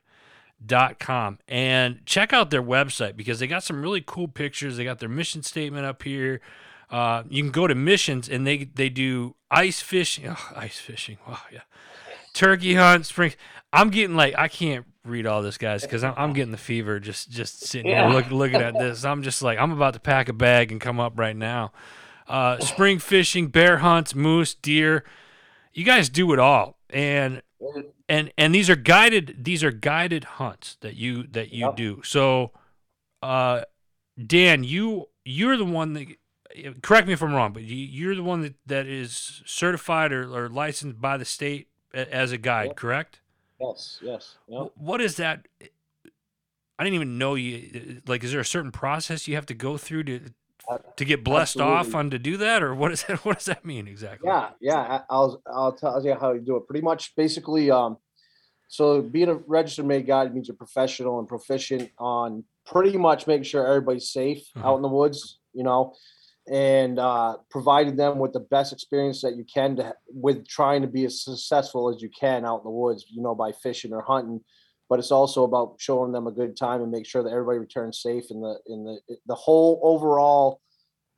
Dot 0.66 0.98
com 0.98 1.38
and 1.48 2.04
check 2.08 2.34
out 2.34 2.50
their 2.50 2.64
website 2.64 3.16
because 3.16 3.38
they 3.38 3.46
got 3.46 3.62
some 3.64 3.80
really 3.84 4.04
cool 4.04 4.28
pictures. 4.28 4.76
They 4.76 4.84
got 4.84 4.98
their 4.98 5.08
mission 5.08 5.44
statement 5.44 5.86
up 5.86 6.02
here. 6.02 6.42
Uh, 6.90 7.22
you 7.30 7.44
can 7.44 7.52
go 7.52 7.68
to 7.68 7.76
missions 7.76 8.28
and 8.28 8.48
they 8.48 8.64
they 8.64 8.90
do 8.90 9.36
ice 9.52 9.82
fishing. 9.82 10.26
Oh, 10.30 10.52
ice 10.56 10.80
fishing. 10.80 11.20
Wow, 11.28 11.38
yeah. 11.54 11.60
Turkey 12.34 12.74
hunt, 12.74 13.06
spring. 13.06 13.34
I'm 13.74 13.90
getting 13.90 14.16
like 14.16 14.36
I 14.38 14.48
can't 14.48 14.86
read 15.04 15.26
all 15.26 15.42
this, 15.42 15.58
guys, 15.58 15.84
because 15.84 16.04
I'm, 16.04 16.14
I'm 16.18 16.34
getting 16.34 16.52
the 16.52 16.58
fever 16.58 17.00
just 17.00 17.30
just 17.30 17.62
sitting 17.64 17.92
Yeah. 17.92 18.04
here 18.04 18.12
look, 18.12 18.30
looking 18.32 18.62
at 18.62 18.78
this. 18.80 19.04
I'm 19.06 19.24
just 19.24 19.42
like 19.42 19.60
I'm 19.60 19.72
about 19.72 19.94
to 19.94 20.00
pack 20.00 20.30
a 20.30 20.34
bag 20.34 20.72
and 20.72 20.80
come 20.82 21.00
up 21.00 21.18
right 21.20 21.36
now. 21.36 21.72
Uh, 22.28 22.60
spring 22.60 23.00
fishing, 23.00 23.48
bear 23.48 23.78
hunts, 23.78 24.14
moose, 24.14 24.54
deer. 24.54 25.04
You 25.74 25.86
guys 25.86 26.10
do 26.10 26.34
it 26.34 26.40
all, 26.40 26.78
and 26.90 27.42
and 28.10 28.32
and 28.38 28.54
these 28.54 28.70
are 28.70 28.76
guided. 28.76 29.44
These 29.46 29.64
are 29.64 29.72
guided 29.72 30.24
hunts 30.24 30.76
that 30.82 30.96
you 30.96 31.24
that 31.32 31.52
you 31.54 31.66
Yep. 31.68 31.76
do. 31.76 32.02
So, 32.04 32.52
uh, 33.22 33.62
Dan, 34.26 34.64
you 34.64 35.08
you're 35.24 35.58
the 35.58 35.66
one 35.66 35.94
that. 35.94 36.08
Correct 36.82 37.06
me 37.06 37.14
if 37.14 37.22
I'm 37.22 37.34
wrong, 37.34 37.54
but 37.54 37.62
you, 37.64 37.76
you're 37.76 38.16
the 38.16 38.24
one 38.24 38.42
that, 38.42 38.56
that 38.66 38.88
is 38.88 39.44
certified 39.46 40.12
or, 40.12 40.34
or 40.36 40.50
licensed 40.50 41.00
by 41.00 41.16
the 41.18 41.26
state 41.26 41.68
as 41.94 42.32
a 42.32 42.38
guide, 42.40 42.68
Yep. 42.70 42.76
correct? 42.78 43.20
Yes, 43.60 44.00
yes. 44.02 44.36
Yep. 44.48 44.72
What 44.76 45.02
is 45.02 45.18
that? 45.18 45.48
I 46.80 46.84
didn't 46.84 46.96
even 46.96 47.18
know 47.18 47.36
you. 47.36 48.02
Like, 48.08 48.24
is 48.24 48.32
there 48.32 48.40
a 48.42 48.46
certain 48.46 48.72
process 48.72 49.28
you 49.28 49.36
have 49.36 49.48
to 49.48 49.54
go 49.56 49.78
through 49.78 50.04
to 50.04 50.20
to 50.98 51.06
get 51.06 51.24
blessed 51.24 51.62
off 51.62 51.80
Absolutely. 51.88 52.00
on 52.00 52.10
to 52.12 52.20
do 52.20 52.38
that, 52.38 52.62
or 52.62 52.76
what 52.76 52.92
is 52.92 53.04
that? 53.04 53.20
What 53.26 53.38
does 53.38 53.46
that 53.46 53.66
mean 53.66 53.88
exactly? 53.88 54.28
Yeah, 54.30 54.50
yeah. 54.62 55.02
I'll 55.10 55.42
I'll 55.48 55.72
tell 55.74 56.04
you 56.06 56.16
how 56.16 56.34
you 56.34 56.42
do 56.42 56.56
it. 56.58 56.68
Pretty 56.68 56.82
much, 56.84 57.16
basically, 57.16 57.72
um, 57.72 57.98
so 58.68 59.02
being 59.02 59.30
a 59.30 59.36
registered 59.36 59.86
Maine 59.86 60.06
guide 60.06 60.34
means 60.34 60.48
you're 60.50 60.58
professional 60.58 61.20
and 61.20 61.28
proficient 61.28 61.90
on 61.98 62.44
pretty 62.66 62.98
much 62.98 63.26
making 63.26 63.44
sure 63.44 63.66
everybody's 63.66 64.12
safe 64.12 64.46
Mhm. 64.56 64.64
out 64.66 64.76
in 64.76 64.82
the 64.82 64.90
woods. 64.90 65.40
You 65.54 65.64
know, 65.64 65.96
and 66.50 67.00
uh, 67.00 67.38
providing 67.50 67.96
them 67.96 68.20
with 68.20 68.34
the 68.34 68.40
best 68.40 68.72
experience 68.72 69.22
that 69.22 69.36
you 69.36 69.46
can 69.52 69.76
to 69.78 69.94
with 70.10 70.48
trying 70.48 70.82
to 70.82 70.88
be 70.88 71.06
as 71.06 71.24
successful 71.24 71.94
as 71.94 72.02
you 72.02 72.10
can 72.10 72.46
out 72.46 72.60
in 72.60 72.64
the 72.64 72.70
woods. 72.70 73.06
You 73.10 73.22
know, 73.22 73.36
by 73.36 73.52
fishing 73.52 73.94
or 73.94 74.02
hunting. 74.02 74.42
But 74.90 75.00
it's 75.00 75.12
also 75.12 75.44
about 75.44 75.76
showing 75.80 76.14
them 76.14 76.28
a 76.28 76.32
good 76.32 76.56
time 76.56 76.82
and 76.82 76.92
make 76.92 77.06
sure 77.06 77.22
that 77.22 77.32
everybody 77.32 77.60
returns 77.60 78.02
safe. 78.02 78.26
And 78.30 78.42
the 78.42 78.58
in 78.68 78.86
the 78.86 79.18
the 79.26 79.36
whole 79.36 79.80
overall 79.84 80.62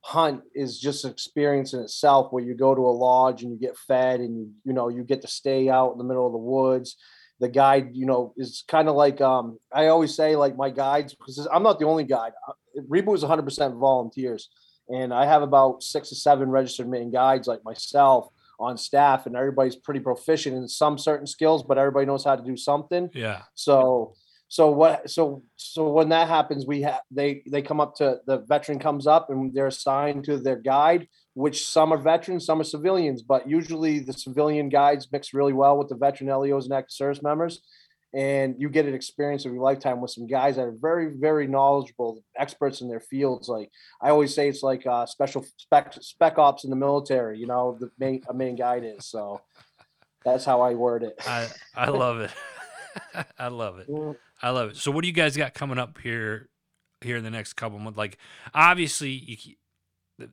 hunt 0.02 0.42
is 0.54 0.80
just 0.80 1.04
an 1.04 1.10
experience 1.10 1.74
in 1.74 1.80
itself 1.80 2.32
where 2.32 2.42
you 2.42 2.54
go 2.54 2.74
to 2.74 2.80
a 2.80 2.90
lodge 2.90 3.42
and 3.42 3.52
you 3.52 3.58
get 3.58 3.76
fed 3.76 4.20
and 4.20 4.36
you 4.36 4.50
you 4.64 4.72
know 4.72 4.88
you 4.88 5.04
get 5.04 5.20
to 5.20 5.28
stay 5.28 5.68
out 5.68 5.92
in 5.92 5.98
the 5.98 6.04
middle 6.04 6.26
of 6.26 6.32
the 6.32 6.38
woods 6.38 6.96
the 7.38 7.48
guide 7.48 7.90
you 7.92 8.06
know 8.06 8.32
is 8.38 8.64
kind 8.66 8.88
of 8.88 8.94
like 8.94 9.20
um 9.20 9.58
i 9.74 9.88
always 9.88 10.14
say 10.14 10.36
like 10.36 10.56
my 10.56 10.70
guides 10.70 11.14
because 11.14 11.46
i'm 11.52 11.62
not 11.62 11.78
the 11.78 11.84
only 11.84 12.04
guide 12.04 12.32
Uh, 12.48 12.52
reboot 12.88 13.14
is 13.14 13.22
100% 13.22 13.78
volunteers 13.78 14.48
and 14.90 15.12
i 15.12 15.24
have 15.24 15.42
about 15.42 15.82
six 15.82 16.12
or 16.12 16.16
seven 16.16 16.50
registered 16.50 16.88
Maine 16.88 17.10
guides 17.10 17.46
like 17.48 17.64
myself 17.64 18.28
on 18.58 18.76
staff 18.76 19.26
and 19.26 19.36
everybody's 19.36 19.76
pretty 19.76 20.00
proficient 20.00 20.56
in 20.56 20.68
some 20.68 20.98
certain 20.98 21.26
skills 21.26 21.62
but 21.62 21.78
everybody 21.78 22.06
knows 22.06 22.24
how 22.24 22.36
to 22.36 22.42
do 22.42 22.56
something 22.56 23.08
Yeah. 23.14 23.42
so 23.54 24.14
so 24.48 24.68
what 24.68 25.08
so 25.08 25.44
so 25.54 25.88
when 25.92 26.08
that 26.08 26.26
happens, 26.26 26.66
we 26.66 26.82
have 26.82 27.02
they 27.12 27.44
they 27.48 27.62
come 27.62 27.80
up 27.80 27.94
to 27.98 28.18
the 28.26 28.38
veteran 28.38 28.80
comes 28.80 29.06
up 29.06 29.30
and 29.30 29.54
they're 29.54 29.68
assigned 29.68 30.24
to 30.24 30.38
their 30.38 30.56
guide, 30.56 31.06
which 31.34 31.68
some 31.68 31.92
are 31.92 31.96
veterans, 31.96 32.46
some 32.46 32.60
are 32.60 32.64
civilians, 32.64 33.22
but 33.22 33.48
usually 33.48 34.00
the 34.00 34.12
civilian 34.12 34.68
guides 34.68 35.06
mix 35.12 35.32
really 35.32 35.52
well 35.52 35.78
with 35.78 35.88
the 35.88 35.94
veteran 35.94 36.28
LEOs 36.28 36.64
and 36.64 36.74
active 36.74 36.90
service 36.90 37.22
members. 37.22 37.60
And 38.12 38.56
you 38.58 38.68
get 38.68 38.86
an 38.86 38.94
experience 38.94 39.44
of 39.44 39.52
your 39.52 39.62
lifetime 39.62 40.00
with 40.00 40.10
some 40.10 40.26
guys 40.26 40.56
that 40.56 40.62
are 40.62 40.74
very, 40.76 41.14
very 41.16 41.46
knowledgeable, 41.46 42.24
experts 42.36 42.80
in 42.80 42.88
their 42.88 43.00
fields. 43.00 43.48
Like 43.48 43.70
I 44.02 44.10
always 44.10 44.34
say, 44.34 44.48
it's 44.48 44.64
like 44.64 44.84
uh, 44.86 45.06
special 45.06 45.46
spec 45.56 45.94
spec 46.00 46.38
ops 46.38 46.64
in 46.64 46.70
the 46.70 46.76
military. 46.76 47.38
You 47.38 47.46
know, 47.46 47.76
the 47.78 47.90
Maine 47.98 48.22
a 48.28 48.34
Maine 48.34 48.56
guide 48.56 48.82
is. 48.84 49.06
So 49.06 49.40
that's 50.24 50.44
how 50.44 50.60
I 50.60 50.74
word 50.74 51.04
it. 51.04 51.20
I 51.26 51.48
I 51.74 51.90
love 51.90 52.20
it. 52.20 52.32
I 53.38 53.48
love 53.48 53.78
it. 53.78 53.88
I 54.42 54.50
love 54.50 54.70
it. 54.70 54.76
So, 54.76 54.90
what 54.90 55.02
do 55.02 55.08
you 55.08 55.14
guys 55.14 55.36
got 55.36 55.54
coming 55.54 55.78
up 55.78 55.98
here 55.98 56.48
here 57.00 57.16
in 57.16 57.24
the 57.24 57.30
next 57.30 57.54
couple 57.54 57.78
months? 57.78 57.98
Like, 57.98 58.18
obviously, 58.54 59.10
you 59.10 59.54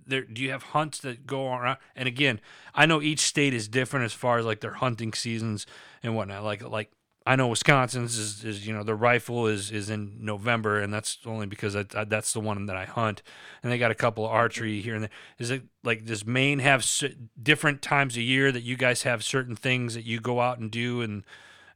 there. 0.06 0.24
Do 0.24 0.42
you 0.42 0.52
have 0.52 0.64
hunts 0.64 1.00
that 1.00 1.26
go 1.26 1.54
around? 1.54 1.78
And 1.96 2.08
again, 2.08 2.40
I 2.74 2.86
know 2.86 3.02
each 3.02 3.22
state 3.22 3.54
is 3.54 3.68
different 3.68 4.06
as 4.06 4.14
far 4.14 4.38
as 4.38 4.46
like 4.46 4.62
their 4.62 4.74
hunting 4.74 5.14
seasons 5.14 5.66
and 6.04 6.16
whatnot. 6.16 6.44
Like, 6.44 6.68
like 6.68 6.92
I 7.28 7.36
know 7.36 7.50
Wisconsin's 7.50 8.18
is, 8.18 8.46
is 8.46 8.66
you 8.66 8.74
know 8.74 8.84
the 8.84 8.96
rifle 8.96 9.48
is 9.48 9.70
is 9.70 9.90
in 9.90 10.18
November, 10.20 10.80
and 10.80 10.94
that's 10.94 11.18
only 11.26 11.46
because 11.46 11.76
I, 11.76 11.84
I, 11.94 12.06
that's 12.06 12.32
the 12.32 12.40
one 12.40 12.66
that 12.68 12.78
I 12.78 12.86
hunt. 12.86 13.22
And 13.62 13.72
they 13.72 13.78
got 13.78 13.92
a 13.92 13.96
couple 13.96 14.26
of 14.26 14.32
archery 14.32 14.82
here 14.82 14.96
and 14.96 15.04
there. 15.04 15.12
Is 15.38 15.52
it 15.52 15.64
like 15.84 16.06
does 16.06 16.26
Maine 16.26 16.60
have 16.60 16.86
cer- 16.86 17.16
different 17.42 17.82
times 17.82 18.16
a 18.16 18.22
year 18.22 18.54
that 18.54 18.64
you 18.64 18.78
guys 18.78 19.04
have 19.04 19.26
certain 19.26 19.58
things 19.58 19.94
that 19.94 20.06
you 20.06 20.22
go 20.22 20.40
out 20.40 20.60
and 20.60 20.72
do 20.72 21.02
and 21.02 21.24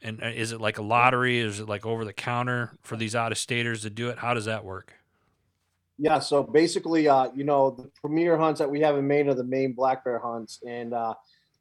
and 0.01 0.23
uh, 0.23 0.27
is 0.27 0.53
it 0.53 0.61
like 0.61 0.77
a 0.77 0.81
lottery? 0.81 1.39
Is 1.39 1.59
it 1.59 1.67
like 1.67 1.85
over 1.85 2.05
the 2.05 2.13
counter 2.13 2.71
for 2.81 2.95
these 2.95 3.13
out 3.13 3.33
of 3.33 3.37
staters 3.37 3.81
to 3.81 3.89
do 3.89 4.09
it? 4.09 4.19
How 4.19 4.33
does 4.33 4.45
that 4.45 4.63
work? 4.63 4.93
Yeah, 5.97 6.19
so 6.19 6.41
basically, 6.41 7.07
uh, 7.07 7.29
you 7.35 7.43
know, 7.43 7.71
the 7.71 7.91
premier 8.01 8.37
hunts 8.37 8.59
that 8.59 8.71
we 8.71 8.79
have 8.79 8.97
in 8.97 9.05
Maine 9.05 9.29
are 9.29 9.35
the 9.35 9.43
Maine 9.43 9.73
black 9.73 10.03
bear 10.03 10.17
hunts, 10.17 10.59
and 10.65 10.93
uh, 10.93 11.13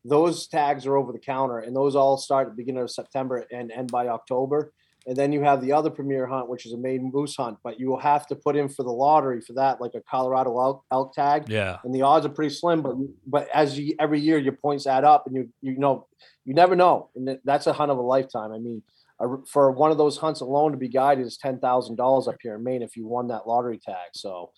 those 0.05 0.47
tags 0.47 0.87
are 0.87 0.97
over 0.97 1.13
the 1.13 1.19
counter, 1.19 1.59
and 1.59 1.75
those 1.77 1.95
all 1.97 2.17
start 2.17 2.47
at 2.49 2.53
the 2.53 2.57
beginning 2.57 2.83
of 2.83 2.91
September 2.91 3.45
and 3.53 3.71
end 3.71 3.91
by 3.91 4.09
October. 4.09 4.73
And 5.07 5.17
then 5.17 5.33
you 5.33 5.43
have 5.43 5.63
the 5.63 5.73
other 5.73 5.89
premier 5.89 6.27
hunt, 6.27 6.49
which 6.51 6.67
is 6.67 6.73
a 6.75 6.77
Maine 6.77 7.11
moose 7.13 7.35
hunt, 7.35 7.57
but 7.65 7.81
you 7.81 7.89
will 7.89 7.99
have 8.01 8.27
to 8.27 8.37
put 8.37 8.55
in 8.55 8.69
for 8.69 8.83
the 8.83 8.93
lottery 8.93 9.41
for 9.41 9.55
that, 9.55 9.81
like 9.81 9.95
a 9.95 10.01
Colorado 10.03 10.59
elk, 10.61 10.85
elk 10.93 11.15
tag, 11.15 11.49
Yeah. 11.49 11.79
and 11.85 11.95
the 11.95 12.03
odds 12.03 12.27
are 12.27 12.31
pretty 12.31 12.55
slim. 12.55 12.83
But 12.83 12.97
but 13.27 13.49
as 13.55 13.79
you 13.79 13.95
every 13.99 14.21
year 14.21 14.37
your 14.39 14.53
points 14.53 14.87
add 14.87 15.05
up, 15.05 15.27
and 15.27 15.35
you 15.35 15.49
you 15.63 15.79
know 15.79 16.07
you 16.45 16.53
never 16.55 16.77
know, 16.77 17.09
and 17.17 17.39
that's 17.45 17.67
a 17.67 17.73
hunt 17.73 17.91
of 17.91 17.97
a 17.97 18.03
lifetime. 18.03 18.53
I 18.53 18.59
mean, 18.59 18.83
for 19.49 19.71
one 19.71 19.91
of 19.91 19.97
those 19.99 20.19
hunts 20.19 20.41
alone 20.41 20.73
to 20.73 20.79
be 20.79 20.89
guided 20.89 21.27
is 21.27 21.39
ten 21.39 21.59
thousand 21.59 21.97
dollars 21.97 22.29
up 22.29 22.37
here 22.43 22.57
in 22.57 22.63
Maine 22.65 22.83
if 22.83 22.95
you 22.97 23.07
won 23.07 23.29
that 23.29 23.47
lottery 23.47 23.79
tag. 23.79 24.11
So 24.13 24.51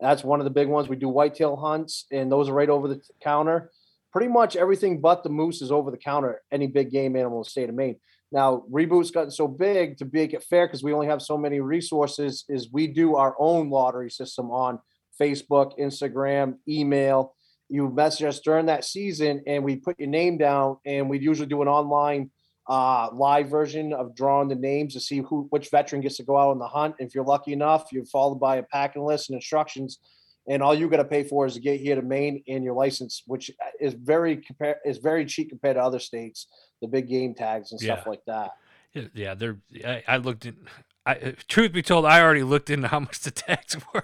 that's 0.00 0.24
one 0.24 0.40
of 0.40 0.44
the 0.44 0.50
big 0.50 0.68
ones. 0.68 0.88
We 0.88 0.96
do 0.96 1.10
whitetail 1.10 1.56
hunts, 1.56 2.06
and 2.10 2.32
those 2.32 2.48
are 2.48 2.54
right 2.54 2.70
over 2.70 2.88
the 2.88 3.02
counter. 3.22 3.70
Pretty 4.12 4.28
much 4.28 4.56
everything 4.56 5.00
but 5.00 5.22
the 5.22 5.30
moose 5.30 5.62
is 5.62 5.70
over 5.70 5.90
the 5.90 5.96
counter. 5.96 6.42
Any 6.50 6.66
big 6.66 6.90
game 6.90 7.16
animal 7.16 7.38
in 7.38 7.42
the 7.44 7.50
state 7.50 7.68
of 7.68 7.74
Maine. 7.74 7.96
Now 8.32 8.64
reboot's 8.70 9.10
gotten 9.10 9.30
so 9.30 9.48
big 9.48 9.98
to 9.98 10.08
make 10.12 10.32
it 10.32 10.44
fair 10.44 10.66
because 10.66 10.82
we 10.82 10.92
only 10.92 11.06
have 11.06 11.22
so 11.22 11.36
many 11.36 11.60
resources. 11.60 12.44
Is 12.48 12.72
we 12.72 12.86
do 12.86 13.16
our 13.16 13.34
own 13.38 13.70
lottery 13.70 14.10
system 14.10 14.50
on 14.50 14.78
Facebook, 15.20 15.78
Instagram, 15.78 16.56
email. 16.68 17.34
You 17.68 17.88
message 17.88 18.26
us 18.26 18.40
during 18.40 18.66
that 18.66 18.84
season, 18.84 19.42
and 19.46 19.62
we 19.62 19.76
put 19.76 19.98
your 19.98 20.08
name 20.08 20.38
down, 20.38 20.78
and 20.84 21.08
we 21.08 21.20
usually 21.20 21.46
do 21.46 21.62
an 21.62 21.68
online 21.68 22.30
uh, 22.68 23.08
live 23.12 23.48
version 23.48 23.92
of 23.92 24.14
drawing 24.14 24.48
the 24.48 24.54
names 24.54 24.94
to 24.94 25.00
see 25.00 25.18
who 25.18 25.46
which 25.50 25.70
veteran 25.70 26.00
gets 26.00 26.16
to 26.16 26.22
go 26.22 26.36
out 26.36 26.50
on 26.50 26.58
the 26.58 26.66
hunt. 26.66 26.94
If 26.98 27.14
you're 27.14 27.24
lucky 27.24 27.52
enough, 27.52 27.92
you're 27.92 28.04
followed 28.04 28.40
by 28.40 28.56
a 28.56 28.62
packing 28.62 29.02
list 29.02 29.30
and 29.30 29.36
instructions, 29.36 29.98
and 30.48 30.62
all 30.62 30.74
you 30.74 30.88
got 30.88 30.96
to 30.98 31.04
pay 31.04 31.22
for 31.22 31.46
is 31.46 31.54
to 31.54 31.60
get 31.60 31.80
here 31.80 31.94
to 31.96 32.02
Maine 32.02 32.42
and 32.48 32.64
your 32.64 32.74
license, 32.74 33.22
which 33.26 33.50
is 33.80 33.94
very 33.94 34.36
compare 34.36 34.78
is 34.84 34.98
very 34.98 35.24
cheap 35.26 35.48
compared 35.50 35.76
to 35.76 35.82
other 35.82 35.98
states, 35.98 36.46
the 36.80 36.88
big 36.88 37.08
game 37.08 37.34
tags 37.34 37.72
and 37.72 37.80
stuff 37.80 38.02
Yeah. 38.04 38.10
like 38.10 38.24
that. 38.26 38.50
Yeah, 38.94 39.02
Yeah. 39.14 39.34
They're. 39.34 39.58
I, 39.86 40.02
I 40.08 40.16
looked 40.16 40.46
in. 40.46 40.56
I, 41.06 41.14
uh, 41.14 41.32
truth 41.48 41.72
be 41.72 41.82
told, 41.82 42.04
I 42.04 42.20
already 42.20 42.42
looked 42.42 42.68
into 42.70 42.88
how 42.88 43.00
much 43.08 43.20
the 43.20 43.30
tags 43.30 43.76
were. 43.94 44.02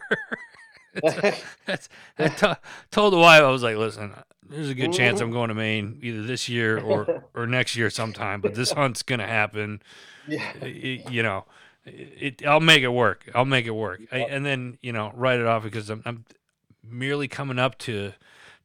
That's, 1.66 1.88
I 2.18 2.28
to- 2.28 2.58
told 2.90 3.12
the 3.12 3.18
wife 3.18 3.42
I 3.42 3.50
was 3.50 3.62
like, 3.62 3.76
"Listen, 3.76 4.14
there's 4.48 4.70
a 4.70 4.74
good 4.74 4.92
chance 4.94 5.20
I'm 5.20 5.30
going 5.30 5.48
to 5.48 5.54
Maine 5.54 5.98
either 6.02 6.22
this 6.22 6.48
year 6.48 6.78
or 6.78 7.24
or 7.34 7.46
next 7.46 7.76
year 7.76 7.90
sometime, 7.90 8.40
but 8.40 8.54
this 8.54 8.72
hunt's 8.72 9.02
gonna 9.02 9.26
happen. 9.26 9.82
yeah. 10.26 10.64
You 10.64 11.22
know, 11.22 11.44
it, 11.86 12.46
I'll 12.46 12.60
make 12.60 12.82
it 12.82 12.88
work. 12.88 13.30
I'll 13.34 13.44
make 13.44 13.66
it 13.66 13.70
work. 13.70 14.02
I, 14.12 14.18
and 14.18 14.44
then 14.44 14.78
you 14.82 14.92
know, 14.92 15.12
write 15.14 15.40
it 15.40 15.46
off 15.46 15.62
because 15.62 15.88
I'm, 15.90 16.02
I'm 16.04 16.24
merely 16.82 17.28
coming 17.28 17.58
up 17.58 17.78
to 17.78 18.12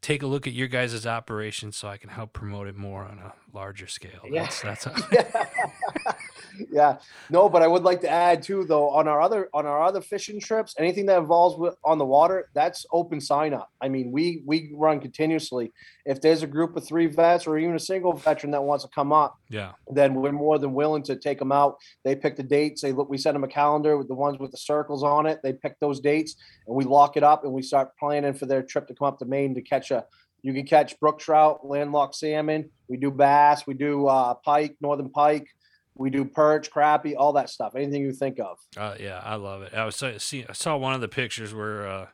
take 0.02 0.24
a 0.24 0.28
look 0.28 0.48
at 0.48 0.54
your 0.54 0.68
guys' 0.68 1.06
operation 1.06 1.72
so 1.72 1.88
I 1.88 1.98
can 1.98 2.10
help 2.10 2.34
promote 2.34 2.68
it 2.68 2.76
more 2.76 3.04
on 3.04 3.20
a 3.20 3.34
larger 3.56 3.88
scale. 3.88 4.22
Yeah. 4.28 4.50
That's, 4.62 4.84
that's. 4.84 4.88
yeah. 6.72 6.98
No, 7.30 7.50
but 7.50 7.62
I 7.62 7.68
would 7.68 7.84
like 7.84 8.02
to 8.02 8.10
add 8.10 8.44
too, 8.44 8.64
though, 8.64 8.90
on 8.90 9.08
our 9.08 9.22
other 9.22 9.50
on 9.54 9.66
our 9.66 9.82
other 9.84 10.02
fishing 10.02 10.40
trips, 10.40 10.76
anything 10.78 11.06
that 11.08 11.20
involves 11.20 11.58
with 11.58 11.76
on 11.84 11.98
the 11.98 12.06
water, 12.06 12.50
that's 12.54 12.86
open 12.92 13.22
sign 13.22 13.54
up. 13.54 13.72
I 13.82 13.90
mean, 13.90 14.12
we 14.12 14.44
we 14.46 14.72
run 14.74 15.00
continuously. 15.00 15.72
If 16.06 16.22
there's 16.22 16.44
a 16.44 16.48
group 16.48 16.76
of 16.76 16.86
three 16.86 17.08
vets 17.08 17.48
or 17.48 17.58
even 17.58 17.76
a 17.76 17.80
single 17.80 18.14
veteran 18.14 18.52
that 18.52 18.64
wants 18.64 18.84
to 18.84 18.90
come 18.94 19.14
up, 19.14 19.38
yeah. 19.50 19.72
then 19.90 20.16
we're 20.16 20.32
more 20.32 20.58
than 20.58 20.74
willing 20.74 21.04
to 21.04 21.16
take 21.16 21.40
them 21.40 21.52
out. 21.52 21.78
They 22.04 22.16
pick 22.16 22.36
the 22.36 22.44
dates. 22.44 22.82
They 22.82 22.92
look. 22.92 23.10
We 23.10 23.18
send 23.18 23.36
them 23.36 23.44
a 23.44 23.48
calendar 23.48 23.98
with 23.98 24.08
the 24.08 24.16
ones 24.16 24.40
with 24.40 24.52
the 24.52 24.58
circles 24.58 25.04
on 25.04 25.26
it. 25.26 25.40
They 25.44 25.54
pick 25.54 25.80
those 25.80 26.00
dates, 26.00 26.36
and 26.68 26.76
we 26.76 26.86
lock 26.86 27.18
it 27.18 27.24
up, 27.24 27.44
and 27.44 27.54
we 27.54 27.62
start 27.62 27.98
planning 27.98 28.34
for 28.34 28.46
their 28.46 28.64
trip 28.64 28.88
to 28.88 28.96
come 28.96 29.08
up 29.08 29.20
to 29.20 29.26
Maine 29.26 29.56
to 29.56 29.62
catch 29.62 29.92
a. 29.92 30.06
You 30.44 30.54
can 30.54 30.66
catch 30.66 31.00
brook 31.00 31.20
trout, 31.20 31.68
landlocked 31.68 32.16
salmon. 32.16 32.72
We 32.88 32.98
do 32.98 33.12
bass. 33.12 33.68
We 33.68 33.76
do 33.76 34.08
uh, 34.08 34.34
pike, 34.34 34.76
northern 34.82 35.10
pike. 35.10 35.48
We 35.96 36.10
do 36.10 36.24
perch, 36.26 36.72
crappie, 36.72 37.16
all 37.18 37.34
that 37.34 37.50
stuff. 37.50 37.76
Anything 37.76 38.02
you 38.02 38.14
think 38.14 38.40
of. 38.40 38.58
Uh, 38.78 38.96
yeah, 39.00 39.22
I 39.24 39.36
love 39.36 39.62
it. 39.62 39.74
I 39.74 39.86
was 39.86 39.96
so- 39.96 40.18
see, 40.18 40.46
I 40.48 40.54
saw 40.54 40.78
one 40.78 40.94
of 40.94 41.02
the 41.02 41.08
pictures 41.10 41.54
where 41.54 41.86
uh, 41.88 42.08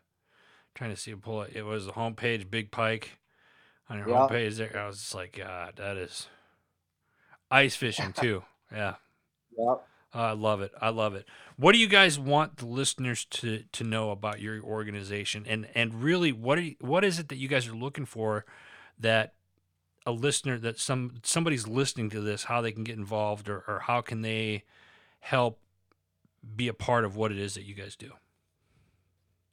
trying 0.76 0.90
to 0.90 0.98
see 0.98 1.12
a 1.12 1.18
pull 1.18 1.44
it. 1.44 1.52
It 1.56 1.64
was 1.64 1.86
the 1.86 1.92
homepage, 1.94 2.50
Big 2.50 2.72
Pike, 2.72 3.20
on 3.90 3.98
your 4.00 4.10
Yeah. 4.10 4.16
homepage. 4.16 4.58
There, 4.58 4.78
I 4.78 4.88
was 4.88 4.98
just 5.00 5.16
like, 5.16 5.38
God, 5.38 5.74
that 5.78 5.96
is 5.98 6.28
ice 7.52 7.76
fishing 7.76 8.14
too. 8.20 8.44
Yeah, 8.72 8.96
Yep. 9.58 9.88
I 10.14 10.32
love 10.32 10.62
it. 10.62 10.72
I 10.82 10.90
love 10.90 11.14
it. 11.16 11.26
What 11.58 11.74
do 11.74 11.78
you 11.78 11.88
guys 11.88 12.18
want 12.20 12.58
the 12.58 12.66
listeners 12.66 13.26
to 13.26 13.64
to 13.72 13.84
know 13.84 14.10
about 14.12 14.40
your 14.42 14.62
organization, 14.64 15.46
and 15.48 15.68
and 15.76 16.02
really, 16.04 16.32
what 16.32 16.58
are 16.58 16.62
you, 16.62 16.76
what 16.82 17.04
is 17.04 17.20
it 17.20 17.30
that 17.30 17.38
you 17.38 17.48
guys 17.48 17.68
are 17.68 17.76
looking 17.76 18.06
for 18.06 18.46
that 19.00 19.34
a 20.08 20.12
listener 20.12 20.58
that 20.58 20.80
some 20.80 21.16
somebody's 21.22 21.68
listening 21.68 22.10
to 22.12 22.22
this, 22.22 22.46
how 22.46 22.62
they 22.62 22.72
can 22.72 22.86
get 22.86 22.96
involved, 22.96 23.50
or 23.50 23.64
or 23.68 23.80
how 23.80 24.02
can 24.02 24.22
they 24.22 24.64
help 25.20 25.60
be 26.56 26.70
a 26.70 26.74
part 26.74 27.04
of 27.04 27.18
what 27.18 27.32
it 27.32 27.38
is 27.38 27.56
that 27.56 27.66
you 27.66 27.76
guys 27.76 27.98
do? 27.98 28.14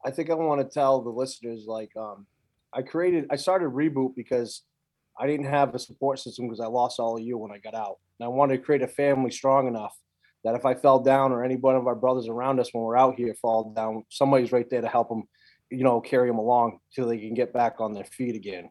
I 0.04 0.12
think 0.12 0.30
I 0.30 0.34
want 0.34 0.60
to 0.60 0.72
tell 0.72 1.02
the 1.02 1.10
listeners 1.10 1.66
like 1.66 1.90
um, 1.96 2.26
I 2.72 2.82
created 2.82 3.26
I 3.30 3.36
started 3.36 3.70
reboot 3.70 4.14
because 4.14 4.62
I 5.18 5.26
didn't 5.26 5.46
have 5.46 5.74
a 5.74 5.78
support 5.78 6.20
system 6.20 6.46
because 6.46 6.60
I 6.60 6.66
lost 6.66 7.00
all 7.00 7.16
of 7.16 7.22
you 7.22 7.36
when 7.36 7.50
I 7.50 7.58
got 7.58 7.74
out. 7.74 7.98
And 8.20 8.26
I 8.26 8.28
wanted 8.28 8.56
to 8.56 8.62
create 8.62 8.82
a 8.82 8.88
family 8.88 9.32
strong 9.32 9.66
enough 9.66 9.96
that 10.44 10.54
if 10.54 10.64
I 10.64 10.74
fell 10.74 11.00
down 11.00 11.32
or 11.32 11.42
any 11.42 11.56
one 11.56 11.74
of 11.74 11.88
our 11.88 11.94
brothers 11.96 12.28
around 12.28 12.60
us 12.60 12.68
when 12.72 12.84
we're 12.84 12.96
out 12.96 13.16
here 13.16 13.34
fall 13.34 13.72
down, 13.72 14.04
somebody's 14.08 14.52
right 14.52 14.68
there 14.70 14.82
to 14.82 14.88
help 14.88 15.08
them, 15.08 15.24
you 15.70 15.82
know, 15.82 16.00
carry 16.00 16.28
them 16.28 16.38
along 16.38 16.78
till 16.94 17.08
they 17.08 17.18
can 17.18 17.34
get 17.34 17.52
back 17.52 17.80
on 17.80 17.92
their 17.92 18.04
feet 18.04 18.36
again. 18.36 18.70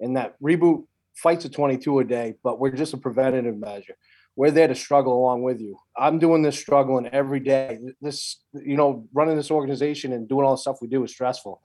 And 0.00 0.16
that 0.16 0.34
reboot 0.42 0.84
fights 1.14 1.44
a 1.44 1.48
22 1.48 1.98
a 2.00 2.04
day, 2.04 2.34
but 2.42 2.58
we're 2.58 2.70
just 2.70 2.94
a 2.94 2.98
preventative 2.98 3.58
measure. 3.58 3.96
We're 4.34 4.50
there 4.50 4.68
to 4.68 4.74
struggle 4.74 5.14
along 5.14 5.42
with 5.42 5.60
you. 5.60 5.76
I'm 5.96 6.18
doing 6.18 6.42
this 6.42 6.58
struggling 6.58 7.06
every 7.08 7.40
day. 7.40 7.78
This, 8.00 8.40
you 8.54 8.76
know, 8.76 9.06
running 9.12 9.36
this 9.36 9.50
organization 9.50 10.12
and 10.12 10.28
doing 10.28 10.46
all 10.46 10.52
the 10.52 10.58
stuff 10.58 10.78
we 10.80 10.88
do 10.88 11.04
is 11.04 11.10
stressful. 11.12 11.60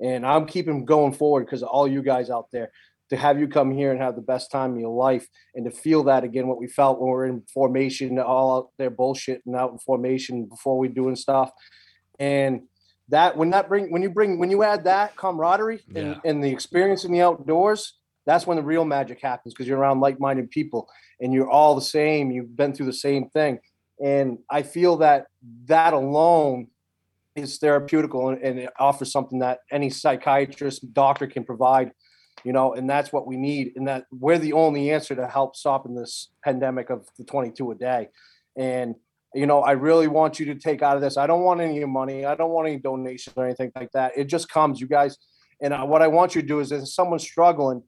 And 0.00 0.26
I'm 0.26 0.46
keeping 0.46 0.84
going 0.84 1.12
forward 1.12 1.46
because 1.46 1.62
of 1.62 1.68
all 1.68 1.88
you 1.88 2.02
guys 2.02 2.28
out 2.28 2.50
there 2.52 2.70
to 3.10 3.16
have 3.16 3.38
you 3.38 3.46
come 3.48 3.70
here 3.70 3.92
and 3.92 4.00
have 4.00 4.16
the 4.16 4.22
best 4.22 4.50
time 4.50 4.72
of 4.72 4.80
your 4.80 4.94
life 4.94 5.26
and 5.54 5.64
to 5.64 5.70
feel 5.70 6.04
that 6.04 6.24
again, 6.24 6.48
what 6.48 6.58
we 6.58 6.66
felt 6.66 7.00
when 7.00 7.10
we 7.10 7.16
are 7.16 7.26
in 7.26 7.42
formation, 7.52 8.18
all 8.18 8.56
out 8.56 8.70
there 8.78 8.90
bullshit 8.90 9.42
and 9.46 9.54
out 9.56 9.72
in 9.72 9.78
formation 9.78 10.44
before 10.46 10.78
we 10.78 10.88
doing 10.88 11.16
stuff. 11.16 11.50
And 12.18 12.62
that 13.08 13.36
when 13.36 13.50
that 13.50 13.68
bring 13.68 13.90
when 13.92 14.02
you 14.02 14.10
bring 14.10 14.38
when 14.38 14.50
you 14.50 14.62
add 14.62 14.84
that 14.84 15.16
camaraderie 15.16 15.80
and, 15.94 16.06
Yeah. 16.08 16.20
and 16.24 16.42
the 16.42 16.50
experience 16.50 17.04
in 17.04 17.12
the 17.12 17.20
outdoors, 17.20 17.98
that's 18.26 18.46
when 18.46 18.56
the 18.56 18.62
real 18.62 18.84
magic 18.84 19.20
happens 19.20 19.54
because 19.54 19.66
you're 19.66 19.78
around 19.78 20.00
like-minded 20.00 20.50
people 20.50 20.88
and 21.20 21.32
you're 21.32 21.50
all 21.50 21.74
the 21.74 21.82
same. 21.82 22.30
You've 22.30 22.56
been 22.56 22.72
through 22.72 22.86
the 22.86 22.92
same 22.92 23.28
thing. 23.30 23.58
And 24.02 24.38
I 24.50 24.62
feel 24.62 24.96
that 24.98 25.26
that 25.66 25.92
alone 25.92 26.68
is 27.36 27.58
therapeutical 27.58 28.32
and, 28.32 28.42
and 28.42 28.58
it 28.58 28.70
offers 28.78 29.12
something 29.12 29.38
that 29.40 29.60
any 29.70 29.90
psychiatrist, 29.90 30.92
doctor 30.92 31.26
can 31.26 31.44
provide, 31.44 31.92
you 32.44 32.52
know, 32.52 32.74
and 32.74 32.88
that's 32.88 33.12
what 33.12 33.26
we 33.26 33.36
need. 33.36 33.72
And 33.76 33.88
that 33.88 34.04
we're 34.10 34.38
the 34.38 34.52
only 34.52 34.90
answer 34.90 35.14
to 35.14 35.26
help 35.26 35.56
stopping 35.56 35.94
this 35.94 36.30
pandemic 36.44 36.90
of 36.90 37.08
the 37.18 37.24
22 37.24 37.70
a 37.70 37.74
day. 37.74 38.08
And, 38.56 38.94
you 39.34 39.46
know, 39.46 39.60
I 39.60 39.72
really 39.72 40.08
want 40.08 40.38
you 40.38 40.46
to 40.46 40.54
take 40.54 40.82
out 40.82 40.96
of 40.96 41.02
this. 41.02 41.16
I 41.16 41.26
don't 41.26 41.42
want 41.42 41.60
any 41.60 41.84
money. 41.84 42.26
I 42.26 42.34
don't 42.34 42.50
want 42.50 42.68
any 42.68 42.78
donations 42.78 43.34
or 43.36 43.46
anything 43.46 43.72
like 43.74 43.90
that. 43.92 44.12
It 44.16 44.24
just 44.24 44.48
comes, 44.48 44.80
you 44.80 44.86
guys. 44.86 45.16
And 45.62 45.72
uh, 45.72 45.84
what 45.84 46.02
I 46.02 46.08
want 46.08 46.34
you 46.34 46.42
to 46.42 46.46
do 46.46 46.60
is 46.60 46.72
if 46.72 46.88
someone's 46.88 47.22
struggling, 47.22 47.82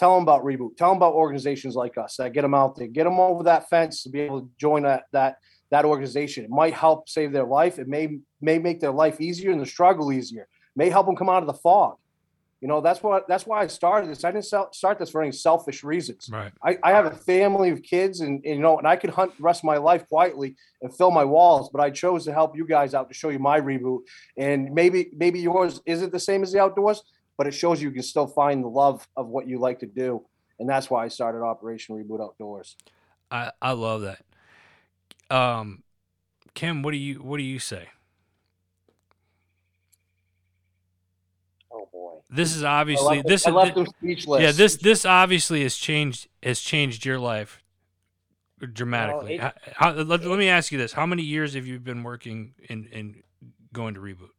tell 0.00 0.14
them 0.14 0.22
about 0.22 0.42
reboot. 0.42 0.76
Tell 0.78 0.88
them 0.88 0.96
about 0.96 1.12
organizations 1.12 1.76
like 1.76 1.98
us 1.98 2.16
that 2.16 2.32
get 2.32 2.40
them 2.42 2.54
out 2.54 2.74
there. 2.74 2.88
Get 2.88 3.04
them 3.04 3.20
over 3.20 3.44
that 3.44 3.68
fence 3.68 4.02
to 4.02 4.08
be 4.08 4.20
able 4.20 4.40
to 4.40 4.50
join 4.58 4.82
that 4.84 5.04
that 5.12 5.36
that 5.70 5.84
organization. 5.84 6.44
It 6.44 6.50
might 6.50 6.74
help 6.74 7.08
save 7.08 7.32
their 7.32 7.44
life. 7.44 7.78
It 7.78 7.86
may 7.86 8.18
may 8.40 8.58
make 8.58 8.80
their 8.80 8.92
life 8.92 9.20
easier 9.20 9.52
and 9.52 9.60
the 9.60 9.66
struggle 9.66 10.10
easier. 10.10 10.48
May 10.74 10.88
help 10.88 11.06
them 11.06 11.16
come 11.16 11.28
out 11.28 11.42
of 11.42 11.46
the 11.46 11.54
fog. 11.54 11.98
You 12.62 12.68
know 12.68 12.80
that's 12.80 13.02
what 13.02 13.26
that's 13.28 13.46
why 13.46 13.62
i 13.62 13.66
started 13.66 14.10
this. 14.10 14.24
I 14.24 14.32
didn't 14.32 14.44
sell, 14.44 14.72
start 14.72 14.98
this 14.98 15.10
for 15.10 15.22
any 15.22 15.32
selfish 15.32 15.82
reasons. 15.82 16.28
Right. 16.30 16.52
I, 16.62 16.78
I 16.82 16.90
have 16.92 17.06
a 17.06 17.16
family 17.16 17.70
of 17.70 17.82
kids 17.82 18.20
and, 18.20 18.44
and, 18.44 18.56
you 18.56 18.60
know 18.60 18.76
and 18.78 18.86
i 18.86 18.96
could 18.96 19.08
hunt 19.10 19.34
the 19.36 19.42
rest 19.42 19.60
of 19.60 19.64
my 19.64 19.78
life 19.78 20.06
quietly 20.08 20.56
and 20.82 20.94
fill 20.94 21.10
my 21.10 21.24
walls 21.24 21.70
but 21.72 21.80
i 21.80 21.88
chose 21.88 22.26
to 22.26 22.34
help 22.34 22.54
you 22.54 22.66
guys 22.66 22.92
out 22.92 23.08
to 23.08 23.14
show 23.14 23.30
you 23.30 23.38
my 23.38 23.58
reboot. 23.58 24.00
And 24.36 24.74
maybe 24.74 25.10
maybe 25.16 25.40
yours 25.40 25.80
isn't 25.86 26.12
the 26.12 26.20
same 26.20 26.42
as 26.42 26.52
the 26.52 26.60
outdoors 26.60 27.02
but 27.40 27.46
it 27.46 27.52
shows 27.54 27.80
you 27.80 27.90
can 27.90 28.02
still 28.02 28.26
find 28.26 28.62
the 28.62 28.68
love 28.68 29.08
of 29.16 29.28
what 29.28 29.48
you 29.48 29.58
like 29.58 29.78
to 29.78 29.86
do 29.86 30.22
and 30.58 30.68
that's 30.68 30.90
why 30.90 31.02
i 31.02 31.08
started 31.08 31.38
operation 31.42 31.96
reboot 31.96 32.22
outdoors 32.22 32.76
I 33.30 33.50
I 33.62 33.72
love 33.72 34.02
that. 34.02 34.24
Um, 35.34 35.84
Ken, 36.54 36.82
what 36.82 36.90
do 36.90 36.96
you 36.98 37.22
what 37.22 37.36
do 37.38 37.44
you 37.44 37.58
say? 37.60 37.88
Oh 41.72 41.88
boy. 41.92 42.14
This 42.28 42.54
is 42.56 42.64
I 42.64 42.80
obviously 42.80 43.18
left, 43.18 43.28
this 43.28 43.46
I 43.46 43.50
left 43.52 43.74
them 43.76 43.86
speechless 43.86 44.42
yeah 44.42 44.52
this 44.52 44.76
this 44.76 45.04
obviously 45.04 45.62
has 45.62 45.76
changed 45.76 46.26
has 46.42 46.60
changed 46.60 47.04
your 47.06 47.18
life 47.20 47.62
dramatically. 48.72 49.36
it- 49.36 49.40
How- 49.40 49.52
how- 49.76 49.92
let, 49.92 50.24
let 50.24 50.38
me 50.38 50.48
ask 50.48 50.72
you 50.72 50.78
this: 50.78 50.92
How 50.92 51.06
many 51.06 51.22
years 51.22 51.54
have 51.54 51.66
you 51.66 51.78
been 51.78 52.02
working 52.02 52.54
in 52.68 52.86
in 52.86 53.22
going 53.72 53.94
to 53.94 54.00
reboot? 54.00 54.34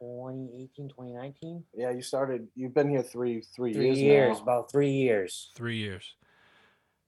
2018, 0.00 0.88
2019? 0.88 1.64
yeah 1.74 1.90
you 1.90 2.02
started 2.02 2.48
you've 2.54 2.74
been 2.74 2.88
here 2.88 3.02
three 3.02 3.42
three, 3.54 3.72
Three 3.72 3.86
years, 3.86 3.98
years, 3.98 4.36
now. 4.38 4.42
about 4.42 4.70
three 4.70 4.92
years. 4.92 5.50
Three 5.56 5.78
years. 5.78 6.14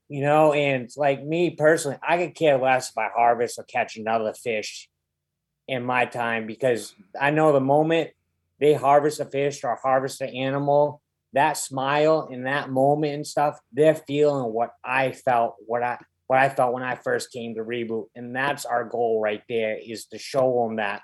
You 0.09 0.23
know, 0.23 0.53
and 0.53 0.91
like 0.97 1.25
me 1.25 1.51
personally, 1.51 1.97
I 2.03 2.17
could 2.17 2.35
care 2.35 2.59
less 2.59 2.91
if 2.91 2.99
I 2.99 3.11
harvest 3.15 3.59
or 3.61 3.65
catch 3.65 3.97
another 3.97 4.33
fish 4.35 4.89
in 5.69 5.85
my 5.85 6.05
time 6.05 6.47
because 6.49 6.93
I 7.19 7.31
know 7.31 7.53
the 7.53 7.61
moment 7.61 8.11
they 8.59 8.75
harvest 8.75 9.21
a 9.21 9.25
fish 9.25 9.63
or 9.63 9.79
harvest 9.81 10.21
an 10.21 10.31
animal, 10.31 11.01
that 11.33 11.57
smile 11.57 12.29
in 12.31 12.43
that 12.43 12.71
moment 12.71 13.15
and 13.15 13.27
stuff, 13.27 13.59
they're 13.73 13.95
feeling 13.95 14.53
what 14.53 14.71
I 14.85 15.13
felt, 15.13 15.55
what 15.65 15.85
I 15.85 15.99
what 16.27 16.39
I 16.39 16.49
felt 16.49 16.73
when 16.75 16.83
I 16.83 16.97
first 16.97 17.33
came 17.33 17.55
to 17.55 17.63
reboot. 17.63 18.07
And 18.15 18.35
that's 18.35 18.65
our 18.65 18.85
goal 18.85 19.21
right 19.21 19.43
there 19.49 19.79
is 19.81 20.07
to 20.07 20.19
show 20.19 20.67
them 20.67 20.77
that 20.77 21.03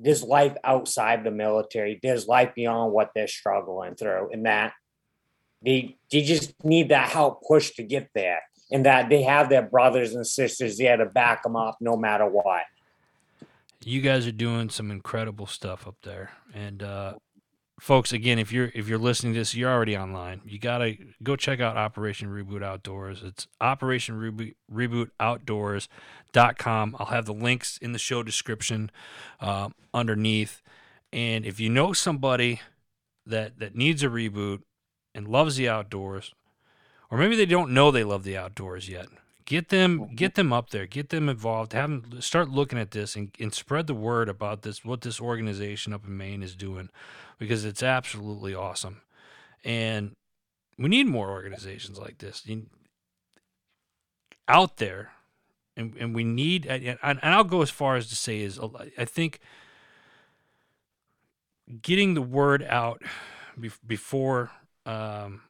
there's 0.00 0.22
life 0.22 0.56
outside 0.64 1.24
the 1.24 1.30
military, 1.30 1.98
there's 2.02 2.26
life 2.26 2.54
beyond 2.54 2.92
what 2.92 3.10
they're 3.14 3.28
struggling 3.28 3.94
through, 3.94 4.30
and 4.32 4.46
that 4.46 4.72
they 5.64 5.96
they 6.10 6.22
just 6.22 6.52
need 6.64 6.88
that 6.88 7.10
help 7.10 7.42
push 7.46 7.72
to 7.72 7.82
get 7.82 8.08
there, 8.14 8.40
and 8.72 8.86
that 8.86 9.08
they 9.10 9.22
have 9.22 9.48
their 9.48 9.62
brothers 9.62 10.14
and 10.14 10.26
sisters 10.26 10.78
there 10.78 10.96
to 10.96 11.06
back 11.06 11.42
them 11.42 11.56
up 11.56 11.76
no 11.80 11.96
matter 11.96 12.26
what. 12.26 12.62
you 13.84 14.00
guys 14.00 14.26
are 14.26 14.32
doing 14.32 14.68
some 14.68 14.90
incredible 14.90 15.46
stuff 15.46 15.86
up 15.86 15.96
there 16.02 16.30
and 16.54 16.82
uh 16.82 17.14
folks 17.80 18.12
again 18.12 18.38
if 18.38 18.52
you're 18.52 18.70
if 18.74 18.88
you're 18.88 18.98
listening 18.98 19.32
to 19.32 19.38
this 19.38 19.54
you're 19.54 19.70
already 19.70 19.96
online. 19.96 20.42
You 20.44 20.58
gotta 20.58 20.96
go 21.22 21.34
check 21.34 21.60
out 21.60 21.76
operation 21.76 22.28
reboot 22.28 22.62
outdoors. 22.62 23.22
It's 23.24 23.46
operation 23.60 24.16
reboot 24.16 24.54
reboot 24.72 25.10
outdoors.com 25.18 26.96
i'll 26.98 27.06
have 27.06 27.26
the 27.26 27.34
links 27.34 27.78
in 27.78 27.92
the 27.92 27.98
show 27.98 28.22
description 28.22 28.90
uh, 29.40 29.70
underneath. 29.94 30.62
And 31.12 31.44
if 31.44 31.58
you 31.58 31.70
know 31.70 31.92
somebody 31.92 32.60
that 33.26 33.58
that 33.58 33.74
needs 33.74 34.02
a 34.02 34.08
reboot 34.08 34.62
and 35.14 35.26
loves 35.26 35.56
the 35.56 35.68
outdoors 35.68 36.34
or 37.10 37.18
maybe 37.18 37.34
they 37.34 37.46
don't 37.46 37.72
know 37.72 37.90
they 37.90 38.04
love 38.04 38.24
the 38.24 38.36
outdoors 38.36 38.88
yet 38.88 39.06
get 39.50 39.68
them 39.68 40.14
get 40.14 40.36
them 40.36 40.52
up 40.52 40.70
there. 40.70 40.86
Get 40.86 41.08
them 41.08 41.28
involved. 41.28 41.72
Have 41.72 41.90
them 41.90 42.20
start 42.22 42.50
looking 42.50 42.78
at 42.78 42.92
this 42.92 43.16
and, 43.16 43.34
and 43.40 43.52
spread 43.52 43.88
the 43.88 43.94
word 43.94 44.28
about 44.28 44.62
this 44.62 44.84
what 44.84 45.00
this 45.00 45.20
organization 45.20 45.92
up 45.92 46.06
in 46.06 46.16
maine 46.16 46.44
is 46.44 46.54
doing 46.54 46.88
because 47.40 47.64
it's 47.64 47.82
absolutely 47.82 48.54
awesome. 48.54 49.00
And 49.64 50.12
we 50.78 50.88
need 50.88 51.08
more 51.08 51.30
organizations 51.30 51.98
like 51.98 52.18
this. 52.18 52.46
You- 52.46 52.66
out 54.46 54.76
there 54.78 55.12
and, 55.76 55.96
and 55.96 56.12
we 56.12 56.24
need 56.24 56.66
and, 56.66 56.98
and 57.04 57.20
i'll 57.22 57.44
go 57.44 57.62
as 57.62 57.70
far 57.70 57.94
as 57.94 58.08
to 58.08 58.16
say 58.16 58.40
is 58.40 58.58
i 58.98 59.04
think 59.04 59.38
getting 61.80 62.14
the 62.14 62.22
word 62.22 62.64
out 62.64 63.00
before 63.86 64.50
um 64.86 65.42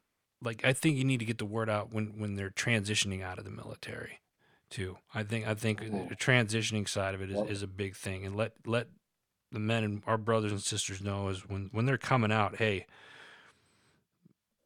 like 0.43 0.65
I 0.65 0.73
think 0.73 0.97
you 0.97 1.03
need 1.03 1.19
to 1.19 1.25
get 1.25 1.37
the 1.37 1.45
word 1.45 1.69
out 1.69 1.93
when 1.93 2.19
when 2.19 2.35
they're 2.35 2.49
transitioning 2.49 3.21
out 3.23 3.37
of 3.37 3.45
the 3.45 3.51
military 3.51 4.21
too. 4.69 4.97
I 5.13 5.23
think 5.23 5.47
I 5.47 5.53
think 5.53 5.79
the 6.09 6.15
transitioning 6.15 6.87
side 6.87 7.13
of 7.13 7.21
it 7.21 7.29
is, 7.29 7.37
is 7.49 7.61
a 7.63 7.67
big 7.67 7.95
thing 7.95 8.25
and 8.25 8.35
let 8.35 8.53
let 8.65 8.87
the 9.51 9.59
men 9.59 9.83
and 9.83 10.03
our 10.07 10.17
brothers 10.17 10.51
and 10.51 10.61
sisters 10.61 11.01
know 11.01 11.27
is 11.29 11.47
when 11.47 11.69
when 11.71 11.85
they're 11.85 11.97
coming 11.97 12.31
out, 12.31 12.57
hey, 12.57 12.85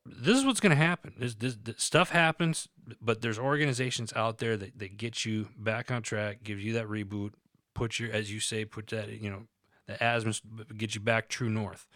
this 0.06 0.38
is 0.38 0.46
what's 0.46 0.60
going 0.60 0.72
to 0.72 0.76
happen. 0.76 1.14
This, 1.18 1.36
this, 1.36 1.56
this 1.56 1.76
stuff 1.82 2.12
happens, 2.12 2.68
but 3.02 3.22
there's 3.22 3.40
organizations 3.40 4.14
out 4.16 4.38
there 4.38 4.56
that, 4.56 4.78
that 4.78 4.98
get 4.98 5.26
you 5.26 5.48
back 5.58 5.90
on 5.90 6.04
track, 6.04 6.44
gives 6.44 6.64
you 6.64 6.74
that 6.74 6.88
reboot, 6.88 7.32
put 7.74 8.00
your, 8.00 8.12
as 8.12 8.32
you 8.32 8.40
say, 8.40 8.66
put 8.66 8.88
that, 8.88 9.10
you 9.10 9.30
know, 9.30 9.44
the 9.88 9.98
azimuth, 10.04 10.42
get 10.78 10.94
you 10.96 11.02
back 11.02 11.28
true 11.28 11.50
north, 11.50 11.88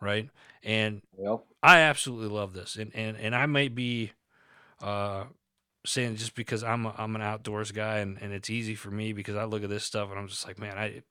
right? 0.00 0.30
And 0.62 1.02
Yep. 1.18 1.40
I 1.62 1.80
absolutely 1.80 2.28
love 2.28 2.54
this, 2.54 2.76
and 2.76 2.90
and 2.94 3.16
and 3.18 3.34
I 3.34 3.46
may 3.46 3.68
be 3.68 4.12
uh, 4.82 5.24
saying 5.84 6.16
just 6.16 6.34
because 6.34 6.62
I'm 6.62 6.86
a, 6.86 6.94
I'm 6.96 7.14
an 7.16 7.22
outdoors 7.22 7.72
guy, 7.72 7.98
and, 7.98 8.18
and 8.20 8.32
it's 8.32 8.50
easy 8.50 8.74
for 8.74 8.90
me 8.90 9.12
because 9.12 9.36
I 9.36 9.44
look 9.44 9.62
at 9.62 9.70
this 9.70 9.84
stuff 9.84 10.10
and 10.10 10.18
I'm 10.18 10.28
just 10.28 10.46
like, 10.46 10.58
man, 10.58 10.78
I 10.78 11.02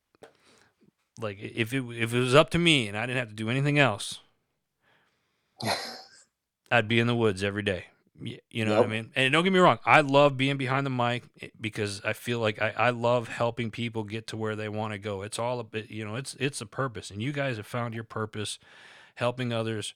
like 1.19 1.37
if 1.39 1.73
it 1.73 1.83
if 1.91 2.13
it 2.13 2.19
was 2.19 2.35
up 2.35 2.49
to 2.51 2.59
me 2.59 2.87
and 2.87 2.97
I 2.97 3.05
didn't 3.05 3.19
have 3.19 3.29
to 3.29 3.35
do 3.35 3.49
anything 3.49 3.79
else, 3.79 4.19
I'd 6.71 6.87
be 6.87 6.99
in 6.99 7.07
the 7.07 7.15
woods 7.15 7.43
every 7.43 7.63
day. 7.63 7.85
You 8.21 8.65
know 8.65 8.75
what 8.75 8.85
I 8.85 8.89
mean? 8.89 9.11
And 9.15 9.31
don't 9.31 9.45
get 9.45 9.53
me 9.53 9.59
wrong, 9.59 9.79
I 9.85 10.01
love 10.01 10.35
being 10.35 10.57
behind 10.57 10.85
the 10.85 10.89
mic 10.89 11.23
eh, 11.41 11.47
because 11.59 12.01
I 12.03 12.11
feel 12.11 12.39
like 12.39 12.61
I, 12.61 12.73
I 12.75 12.89
love 12.89 13.29
helping 13.29 13.71
people 13.71 14.03
get 14.03 14.27
to 14.27 14.37
where 14.37 14.57
they 14.57 14.67
want 14.67 14.91
to 14.91 14.99
go. 14.99 15.21
It's 15.21 15.39
all 15.39 15.59
a 15.59 15.63
bit, 15.63 15.89
you 15.89 16.05
know, 16.05 16.15
it's 16.15 16.35
it's 16.39 16.59
a 16.59 16.65
purpose, 16.65 17.11
and 17.11 17.21
you 17.21 17.31
guys 17.31 17.57
have 17.57 17.67
found 17.67 17.93
your 17.93 18.03
purpose, 18.03 18.59
helping 19.15 19.53
others 19.53 19.93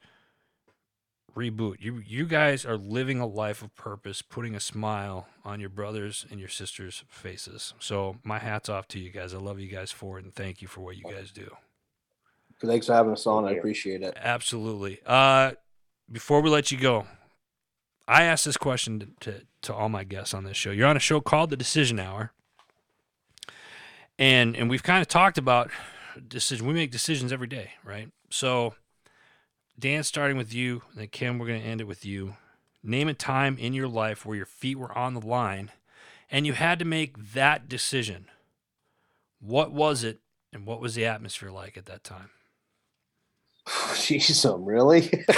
reboot. 1.36 1.76
You 1.80 2.02
you 2.06 2.26
guys 2.26 2.66
are 2.66 2.78
living 2.78 3.20
a 3.20 3.26
life 3.26 3.62
of 3.62 3.76
purpose, 3.76 4.22
putting 4.22 4.56
a 4.56 4.60
smile 4.60 5.28
on 5.44 5.60
your 5.60 5.70
brothers 5.70 6.26
and 6.30 6.40
your 6.40 6.50
sisters' 6.50 7.04
faces. 7.10 7.74
So 7.80 8.18
my 8.24 8.40
hats 8.40 8.70
off 8.70 8.88
to 8.90 9.00
you 9.00 9.10
guys. 9.10 9.34
I 9.34 9.38
love 9.38 9.60
you 9.60 9.68
guys 9.68 9.92
for 9.92 10.20
it, 10.20 10.26
and 10.26 10.34
thank 10.34 10.62
you 10.62 10.68
for 10.68 10.82
what 10.82 10.98
you 10.98 11.04
guys 11.04 11.32
do. 11.32 11.56
Thanks 12.62 12.88
for 12.88 12.94
having 12.94 13.12
us 13.12 13.28
on. 13.28 13.46
I 13.46 13.52
appreciate 13.52 14.02
it. 14.04 14.16
Absolutely. 14.16 15.00
Uh, 15.06 15.54
before 16.12 16.42
we 16.42 16.50
let 16.50 16.72
you 16.72 16.78
go, 16.78 17.06
I 18.08 18.24
asked 18.24 18.46
this 18.46 18.58
question 18.58 19.00
to, 19.00 19.32
to, 19.32 19.42
to 19.64 19.74
all 19.74 19.90
my 19.90 20.04
guests 20.04 20.34
on 20.34 20.44
this 20.44 20.58
show. 20.58 20.72
You're 20.72 20.88
on 20.88 20.98
a 20.98 21.02
show 21.02 21.20
called 21.20 21.50
The 21.50 21.58
Decision 21.58 22.00
Hour, 22.00 22.32
and 24.20 24.56
and 24.56 24.70
we've 24.70 24.84
kind 24.84 25.02
of 25.02 25.08
talked 25.08 25.38
about 25.38 25.72
decision. 26.28 26.68
We 26.68 26.74
make 26.74 26.92
decisions 26.92 27.32
every 27.32 27.48
day, 27.48 27.72
right? 27.84 28.10
So, 28.30 28.76
Dan, 29.78 30.04
starting 30.04 30.38
with 30.38 30.54
you, 30.54 30.84
and 30.92 31.02
then 31.02 31.08
Ken, 31.08 31.40
we're 31.40 31.48
going 31.48 31.62
to 31.62 31.68
end 31.68 31.82
it 31.82 31.88
with 31.88 32.06
you. 32.06 32.36
Name 32.84 33.08
a 33.08 33.14
time 33.14 33.58
in 33.58 33.74
your 33.74 33.88
life 33.88 34.26
where 34.26 34.38
your 34.38 34.46
feet 34.46 34.78
were 34.78 34.96
on 34.98 35.14
the 35.14 35.26
line, 35.26 35.72
and 36.30 36.46
you 36.46 36.54
had 36.54 36.80
to 36.80 36.86
make 36.86 37.34
that 37.34 37.68
decision. 37.68 38.28
What 39.40 39.72
was 39.72 40.04
it, 40.04 40.20
and 40.52 40.66
what 40.66 40.80
was 40.80 40.96
the 40.96 41.06
atmosphere 41.06 41.52
like 41.52 41.78
at 41.78 41.86
that 41.86 42.04
time? 42.04 42.30
Jeez, 43.68 44.46
um, 44.52 44.66
really? 44.66 45.10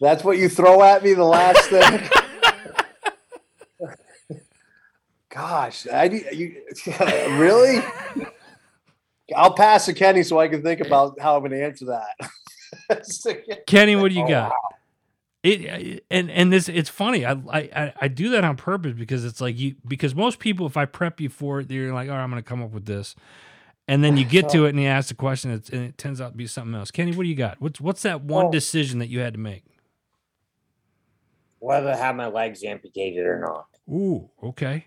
That's 0.00 0.24
what 0.24 0.36
you 0.38 0.48
throw 0.48 0.82
at 0.82 1.04
me, 1.04 1.14
the 1.14 1.24
last 1.24 1.70
thing. 1.70 2.10
Gosh, 5.28 5.86
I 5.86 6.04
you 6.32 6.60
really? 7.38 7.82
I'll 9.34 9.54
pass 9.54 9.86
to 9.86 9.92
Kenny 9.94 10.22
so 10.22 10.38
I 10.40 10.48
can 10.48 10.62
think 10.62 10.80
about 10.80 11.20
how 11.20 11.34
I'm 11.36 11.40
going 11.42 11.52
to 11.52 11.64
answer 11.64 11.86
that. 11.86 13.04
Kenny, 13.66 13.96
what 13.96 14.10
do 14.10 14.14
you 14.16 14.24
Oh, 14.24 14.28
got? 14.28 14.52
It 15.44 16.04
and 16.08 16.30
and 16.30 16.52
this 16.52 16.68
it's 16.68 16.88
funny. 16.88 17.26
I, 17.26 17.32
I 17.32 17.92
I 18.02 18.08
do 18.08 18.28
that 18.30 18.44
on 18.44 18.56
purpose 18.56 18.92
because 18.92 19.24
it's 19.24 19.40
like 19.40 19.58
you 19.58 19.74
because 19.86 20.14
most 20.14 20.38
people 20.38 20.66
if 20.66 20.76
I 20.76 20.84
prep 20.84 21.20
you 21.20 21.28
for 21.28 21.58
it, 21.58 21.68
you're 21.70 21.92
like, 21.92 22.08
all 22.08 22.14
right, 22.14 22.22
I'm 22.22 22.30
gonna 22.30 22.42
come 22.42 22.62
up 22.62 22.70
with 22.70 22.86
this, 22.86 23.16
and 23.88 24.04
then 24.04 24.16
you 24.16 24.24
get 24.24 24.48
to 24.50 24.64
it 24.66 24.70
and 24.70 24.80
you 24.80 24.86
ask 24.86 25.08
the 25.08 25.14
question, 25.16 25.50
and 25.50 25.68
it 25.84 25.98
turns 25.98 26.20
out 26.20 26.30
to 26.30 26.36
be 26.36 26.46
something 26.46 26.74
else. 26.76 26.92
Kenny, 26.92 27.10
what 27.16 27.24
do 27.24 27.28
you 27.28 27.34
got? 27.34 27.60
What's 27.60 27.80
what's 27.80 28.02
that 28.02 28.20
one 28.22 28.44
Well- 28.44 28.52
decision 28.52 29.00
that 29.00 29.08
you 29.08 29.18
had 29.18 29.34
to 29.34 29.40
make? 29.40 29.64
Whether 31.58 31.90
to 31.90 31.96
have 31.96 32.14
my 32.14 32.26
legs 32.28 32.62
amputated 32.62 33.24
or 33.26 33.40
not. 33.40 33.66
Ooh, 33.92 34.30
okay, 34.44 34.86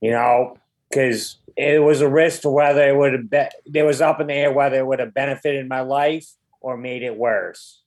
you 0.00 0.12
know, 0.12 0.56
because 0.88 1.36
it 1.56 1.82
was 1.82 2.00
a 2.00 2.08
risk 2.08 2.42
to 2.42 2.50
whether 2.50 2.86
it 2.86 2.96
would 2.96 3.12
have 3.12 3.30
been, 3.30 3.48
it 3.72 3.82
was 3.82 4.00
up 4.00 4.20
in 4.20 4.28
the 4.28 4.34
air 4.34 4.52
whether 4.52 4.76
it 4.76 4.86
would 4.86 5.00
have 5.00 5.14
benefited 5.14 5.68
my 5.68 5.80
life 5.80 6.28
or 6.60 6.76
made 6.76 7.02
it 7.02 7.16
worse. 7.16 7.82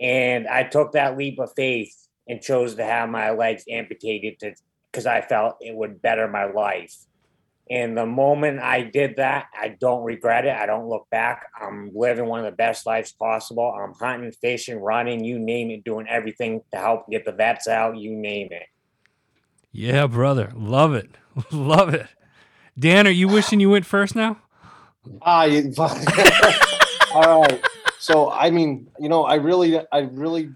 And 0.00 0.46
I 0.46 0.64
took 0.64 0.92
that 0.92 1.16
leap 1.16 1.38
of 1.38 1.52
faith 1.56 1.94
and 2.28 2.42
chose 2.42 2.74
to 2.74 2.84
have 2.84 3.08
my 3.08 3.30
legs 3.30 3.64
amputated 3.70 4.38
to 4.40 4.54
because 4.90 5.06
I 5.06 5.20
felt 5.20 5.56
it 5.60 5.74
would 5.74 6.00
better 6.02 6.26
my 6.26 6.44
life. 6.44 6.96
And 7.68 7.98
the 7.98 8.06
moment 8.06 8.60
I 8.60 8.82
did 8.82 9.16
that, 9.16 9.46
I 9.58 9.68
don't 9.68 10.04
regret 10.04 10.46
it. 10.46 10.56
I 10.56 10.66
don't 10.66 10.88
look 10.88 11.08
back. 11.10 11.48
I'm 11.60 11.90
living 11.94 12.26
one 12.26 12.38
of 12.40 12.46
the 12.46 12.56
best 12.56 12.86
lives 12.86 13.12
possible. 13.12 13.64
I'm 13.64 13.92
hunting, 13.94 14.30
fishing, 14.40 14.78
running, 14.78 15.24
you 15.24 15.38
name 15.38 15.70
it, 15.70 15.82
doing 15.82 16.06
everything 16.08 16.62
to 16.72 16.78
help 16.78 17.10
get 17.10 17.24
the 17.24 17.32
vets 17.32 17.66
out, 17.66 17.96
you 17.96 18.14
name 18.14 18.48
it. 18.52 18.66
yeah, 19.72 20.06
brother, 20.06 20.52
love 20.54 20.94
it, 20.94 21.10
love 21.52 21.92
it. 21.94 22.06
Dan, 22.78 23.06
are 23.06 23.10
you 23.10 23.28
wishing 23.28 23.60
you 23.60 23.70
went 23.70 23.86
first 23.86 24.14
now? 24.14 24.38
Ah, 25.22 25.42
all 27.14 27.42
right. 27.42 27.64
So, 27.98 28.30
I 28.30 28.50
mean, 28.50 28.88
you 28.98 29.08
know, 29.08 29.24
I 29.24 29.36
really, 29.36 29.80
I 29.90 30.00
really, 30.12 30.50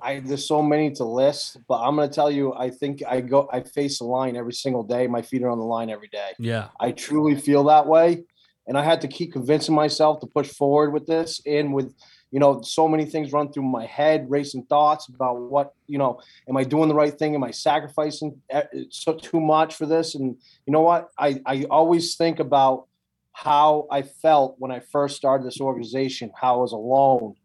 I 0.00 0.20
there's 0.20 0.46
so 0.46 0.62
many 0.62 0.92
to 0.92 1.04
list, 1.04 1.58
but 1.66 1.80
I'm 1.80 1.96
going 1.96 2.08
to 2.08 2.14
tell 2.14 2.30
you, 2.30 2.54
I 2.54 2.70
think 2.70 3.02
I 3.06 3.20
go, 3.20 3.48
I 3.52 3.60
face 3.60 3.98
the 3.98 4.04
line 4.04 4.36
every 4.36 4.52
single 4.52 4.82
day. 4.82 5.06
My 5.06 5.22
feet 5.22 5.42
are 5.42 5.50
on 5.50 5.58
the 5.58 5.64
line 5.64 5.90
every 5.90 6.08
day. 6.08 6.32
Yeah, 6.38 6.68
I 6.78 6.92
truly 6.92 7.34
feel 7.34 7.64
that 7.64 7.86
way. 7.86 8.24
And 8.66 8.78
I 8.78 8.82
had 8.82 9.00
to 9.02 9.08
keep 9.08 9.32
convincing 9.32 9.74
myself 9.74 10.20
to 10.20 10.26
push 10.26 10.48
forward 10.48 10.92
with 10.92 11.06
this 11.06 11.40
and 11.44 11.74
with, 11.74 11.92
you 12.34 12.40
know, 12.40 12.60
so 12.62 12.88
many 12.88 13.04
things 13.04 13.32
run 13.32 13.52
through 13.52 13.62
my 13.62 13.86
head, 13.86 14.28
racing 14.28 14.64
thoughts 14.64 15.06
about 15.06 15.38
what, 15.38 15.72
you 15.86 15.98
know, 15.98 16.20
am 16.48 16.56
I 16.56 16.64
doing 16.64 16.88
the 16.88 16.94
right 16.94 17.16
thing? 17.16 17.36
Am 17.36 17.44
I 17.44 17.52
sacrificing 17.52 18.42
eh, 18.50 18.64
so 18.90 19.14
too 19.14 19.38
much 19.38 19.76
for 19.76 19.86
this? 19.86 20.16
And 20.16 20.36
you 20.66 20.72
know 20.72 20.80
what? 20.80 21.10
I, 21.16 21.40
I 21.46 21.62
always 21.70 22.16
think 22.16 22.40
about 22.40 22.88
how 23.30 23.86
I 23.88 24.02
felt 24.02 24.56
when 24.58 24.72
I 24.72 24.80
first 24.80 25.16
started 25.16 25.46
this 25.46 25.60
organization, 25.60 26.32
how 26.34 26.56
I 26.56 26.62
was 26.62 26.72
alone. 26.72 27.36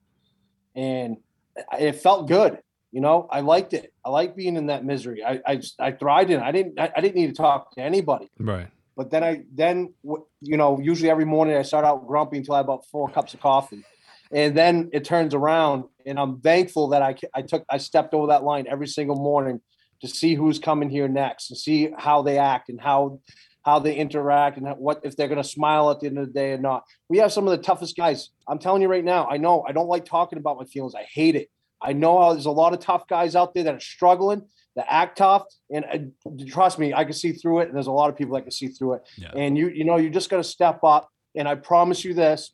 And 0.75 1.17
it 1.79 1.97
felt 1.97 2.27
good. 2.27 2.57
You 2.91 3.01
know, 3.01 3.27
I 3.29 3.41
liked 3.41 3.73
it. 3.73 3.93
I 4.03 4.09
like 4.09 4.35
being 4.35 4.55
in 4.55 4.65
that 4.67 4.83
misery. 4.83 5.23
I, 5.23 5.39
I, 5.45 5.61
I 5.79 5.91
thrived 5.91 6.31
in 6.31 6.39
it. 6.39 6.43
I 6.43 6.51
didn't, 6.51 6.79
I, 6.79 6.91
I 6.97 7.01
didn't 7.01 7.15
need 7.15 7.27
to 7.27 7.33
talk 7.33 7.75
to 7.75 7.81
anybody. 7.81 8.31
right. 8.39 8.69
But 8.97 9.11
then 9.11 9.23
I 9.23 9.43
then 9.53 9.93
you 10.41 10.57
know 10.57 10.77
usually 10.77 11.09
every 11.09 11.23
morning 11.23 11.55
I 11.55 11.61
start 11.61 11.85
out 11.85 12.05
grumpy 12.05 12.35
until 12.35 12.55
I 12.55 12.57
have 12.57 12.65
about 12.65 12.85
four 12.91 13.07
cups 13.07 13.33
of 13.33 13.39
coffee, 13.39 13.85
and 14.31 14.55
then 14.55 14.89
it 14.93 15.05
turns 15.05 15.33
around 15.33 15.85
and 16.05 16.19
I'm 16.19 16.39
thankful 16.41 16.89
that 16.89 17.01
I 17.01 17.15
I 17.33 17.41
took 17.41 17.65
I 17.69 17.77
stepped 17.77 18.13
over 18.13 18.27
that 18.27 18.43
line 18.43 18.65
every 18.67 18.87
single 18.87 19.15
morning 19.15 19.61
to 20.01 20.07
see 20.07 20.35
who's 20.35 20.59
coming 20.59 20.89
here 20.89 21.07
next 21.07 21.49
and 21.49 21.57
see 21.57 21.91
how 21.97 22.21
they 22.21 22.37
act 22.37 22.69
and 22.69 22.79
how 22.79 23.19
how 23.63 23.79
they 23.79 23.95
interact 23.95 24.57
and 24.57 24.67
what 24.77 25.01
if 25.03 25.15
they're 25.15 25.27
going 25.27 25.41
to 25.41 25.47
smile 25.47 25.91
at 25.91 25.99
the 25.99 26.07
end 26.07 26.17
of 26.17 26.27
the 26.27 26.33
day 26.33 26.53
or 26.53 26.57
not. 26.57 26.85
We 27.09 27.17
have 27.17 27.33
some 27.33 27.47
of 27.47 27.51
the 27.51 27.63
toughest 27.63 27.95
guys. 27.95 28.29
I'm 28.47 28.59
telling 28.59 28.81
you 28.81 28.87
right 28.87 29.03
now. 29.03 29.27
I 29.27 29.37
know 29.37 29.63
I 29.67 29.73
don't 29.73 29.87
like 29.87 30.05
talking 30.05 30.39
about 30.39 30.57
my 30.57 30.65
feelings. 30.65 30.95
I 30.95 31.03
hate 31.03 31.35
it. 31.35 31.49
I 31.81 31.93
know 31.93 32.19
how 32.19 32.33
there's 32.33 32.45
a 32.45 32.51
lot 32.51 32.73
of 32.73 32.79
tough 32.79 33.07
guys 33.07 33.35
out 33.35 33.53
there 33.53 33.63
that 33.63 33.75
are 33.75 33.79
struggling, 33.79 34.41
that 34.75 34.85
act 34.89 35.17
tough, 35.17 35.45
and 35.71 35.85
uh, 35.85 36.33
trust 36.47 36.77
me, 36.77 36.93
I 36.93 37.03
can 37.03 37.13
see 37.13 37.31
through 37.31 37.59
it. 37.59 37.67
And 37.67 37.75
there's 37.75 37.87
a 37.87 37.91
lot 37.91 38.09
of 38.09 38.17
people 38.17 38.35
that 38.35 38.41
can 38.41 38.51
see 38.51 38.67
through 38.67 38.95
it. 38.95 39.01
Yeah. 39.17 39.31
And 39.35 39.57
you, 39.57 39.69
you 39.69 39.85
know, 39.85 39.97
you 39.97 40.09
just 40.09 40.29
got 40.29 40.37
to 40.37 40.43
step 40.43 40.83
up. 40.83 41.09
And 41.35 41.47
I 41.47 41.55
promise 41.55 42.03
you 42.03 42.13
this: 42.13 42.51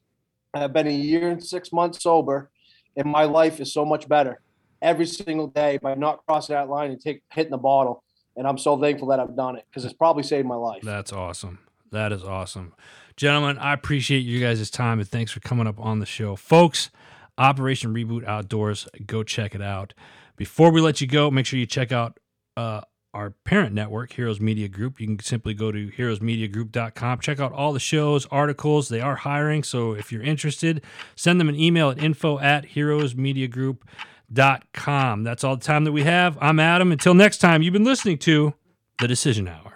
I've 0.64 0.74
been 0.74 0.88
a 0.88 0.92
year 0.92 1.30
and 1.30 1.44
six 1.44 1.72
months 1.72 2.02
sober, 2.02 2.50
and 2.96 3.06
my 3.06 3.24
life 3.24 3.60
is 3.60 3.74
so 3.74 3.86
much 3.86 4.08
better 4.08 4.42
every 4.82 5.06
single 5.06 5.48
day 5.48 5.78
by 5.82 5.96
not 5.96 6.26
crossing 6.28 6.56
that 6.56 6.70
line 6.70 6.92
and 6.92 7.02
take 7.02 7.24
hitting 7.32 7.52
the 7.52 7.58
bottle. 7.58 8.04
And 8.38 8.48
I'm 8.48 8.58
so 8.58 8.80
thankful 8.80 9.08
that 9.10 9.20
I've 9.20 9.36
done 9.36 9.56
it 9.56 9.66
because 9.70 9.86
it's 9.86 9.94
probably 9.94 10.24
saved 10.24 10.48
my 10.48 10.56
life. 10.56 10.82
That's 10.84 11.14
awesome. 11.14 11.60
That 11.92 12.12
is 12.12 12.24
awesome. 12.24 12.74
Gentlemen, 13.16 13.58
I 13.58 13.74
appreciate 13.74 14.20
you 14.20 14.42
guys' 14.42 14.70
time 14.70 15.00
and 15.00 15.08
thanks 15.08 15.32
for 15.32 15.40
coming 15.40 15.68
up 15.68 15.80
on 15.80 16.00
the 16.00 16.06
show. 16.06 16.36
Folks, 16.36 16.90
Operation 17.38 17.94
Reboot 17.94 18.26
Outdoors, 18.26 18.88
go 19.06 19.24
check 19.24 19.56
it 19.56 19.62
out. 19.62 19.94
Before 20.36 20.70
we 20.70 20.82
let 20.82 21.00
you 21.00 21.08
go, 21.08 21.32
make 21.32 21.46
sure 21.46 21.58
you 21.58 21.66
check 21.66 21.94
out 21.94 22.20
uh, 22.58 22.82
our 23.16 23.32
parent 23.32 23.74
network, 23.74 24.14
Heroes 24.14 24.40
Media 24.40 24.68
Group. 24.68 25.00
You 25.00 25.08
can 25.08 25.18
simply 25.20 25.56
go 25.56 25.72
to 25.72 25.90
heroesmediagroup.com. 25.90 27.22
Check 27.22 27.40
out 27.40 27.54
all 27.54 27.74
the 27.74 27.80
shows, 27.80 28.28
articles. 28.28 28.90
They 28.90 29.02
are 29.02 29.16
hiring. 29.16 29.64
So 29.64 29.94
if 29.94 30.12
you're 30.12 30.22
interested, 30.22 30.84
send 31.16 31.40
them 31.40 31.50
an 31.50 31.56
email 31.56 31.90
at 31.90 31.98
info 31.98 32.38
at 32.40 32.68
heroesmediagroup.com. 32.70 35.24
That's 35.24 35.44
all 35.44 35.56
the 35.56 35.64
time 35.64 35.86
that 35.86 35.94
we 35.94 36.04
have. 36.04 36.38
I'm 36.42 36.60
Adam. 36.60 36.92
Until 36.92 37.14
next 37.14 37.38
time, 37.40 37.62
you've 37.62 37.74
been 37.74 37.86
listening 37.86 38.18
to 38.20 38.54
The 39.00 39.08
Decision 39.08 39.48
Hour. 39.48 39.75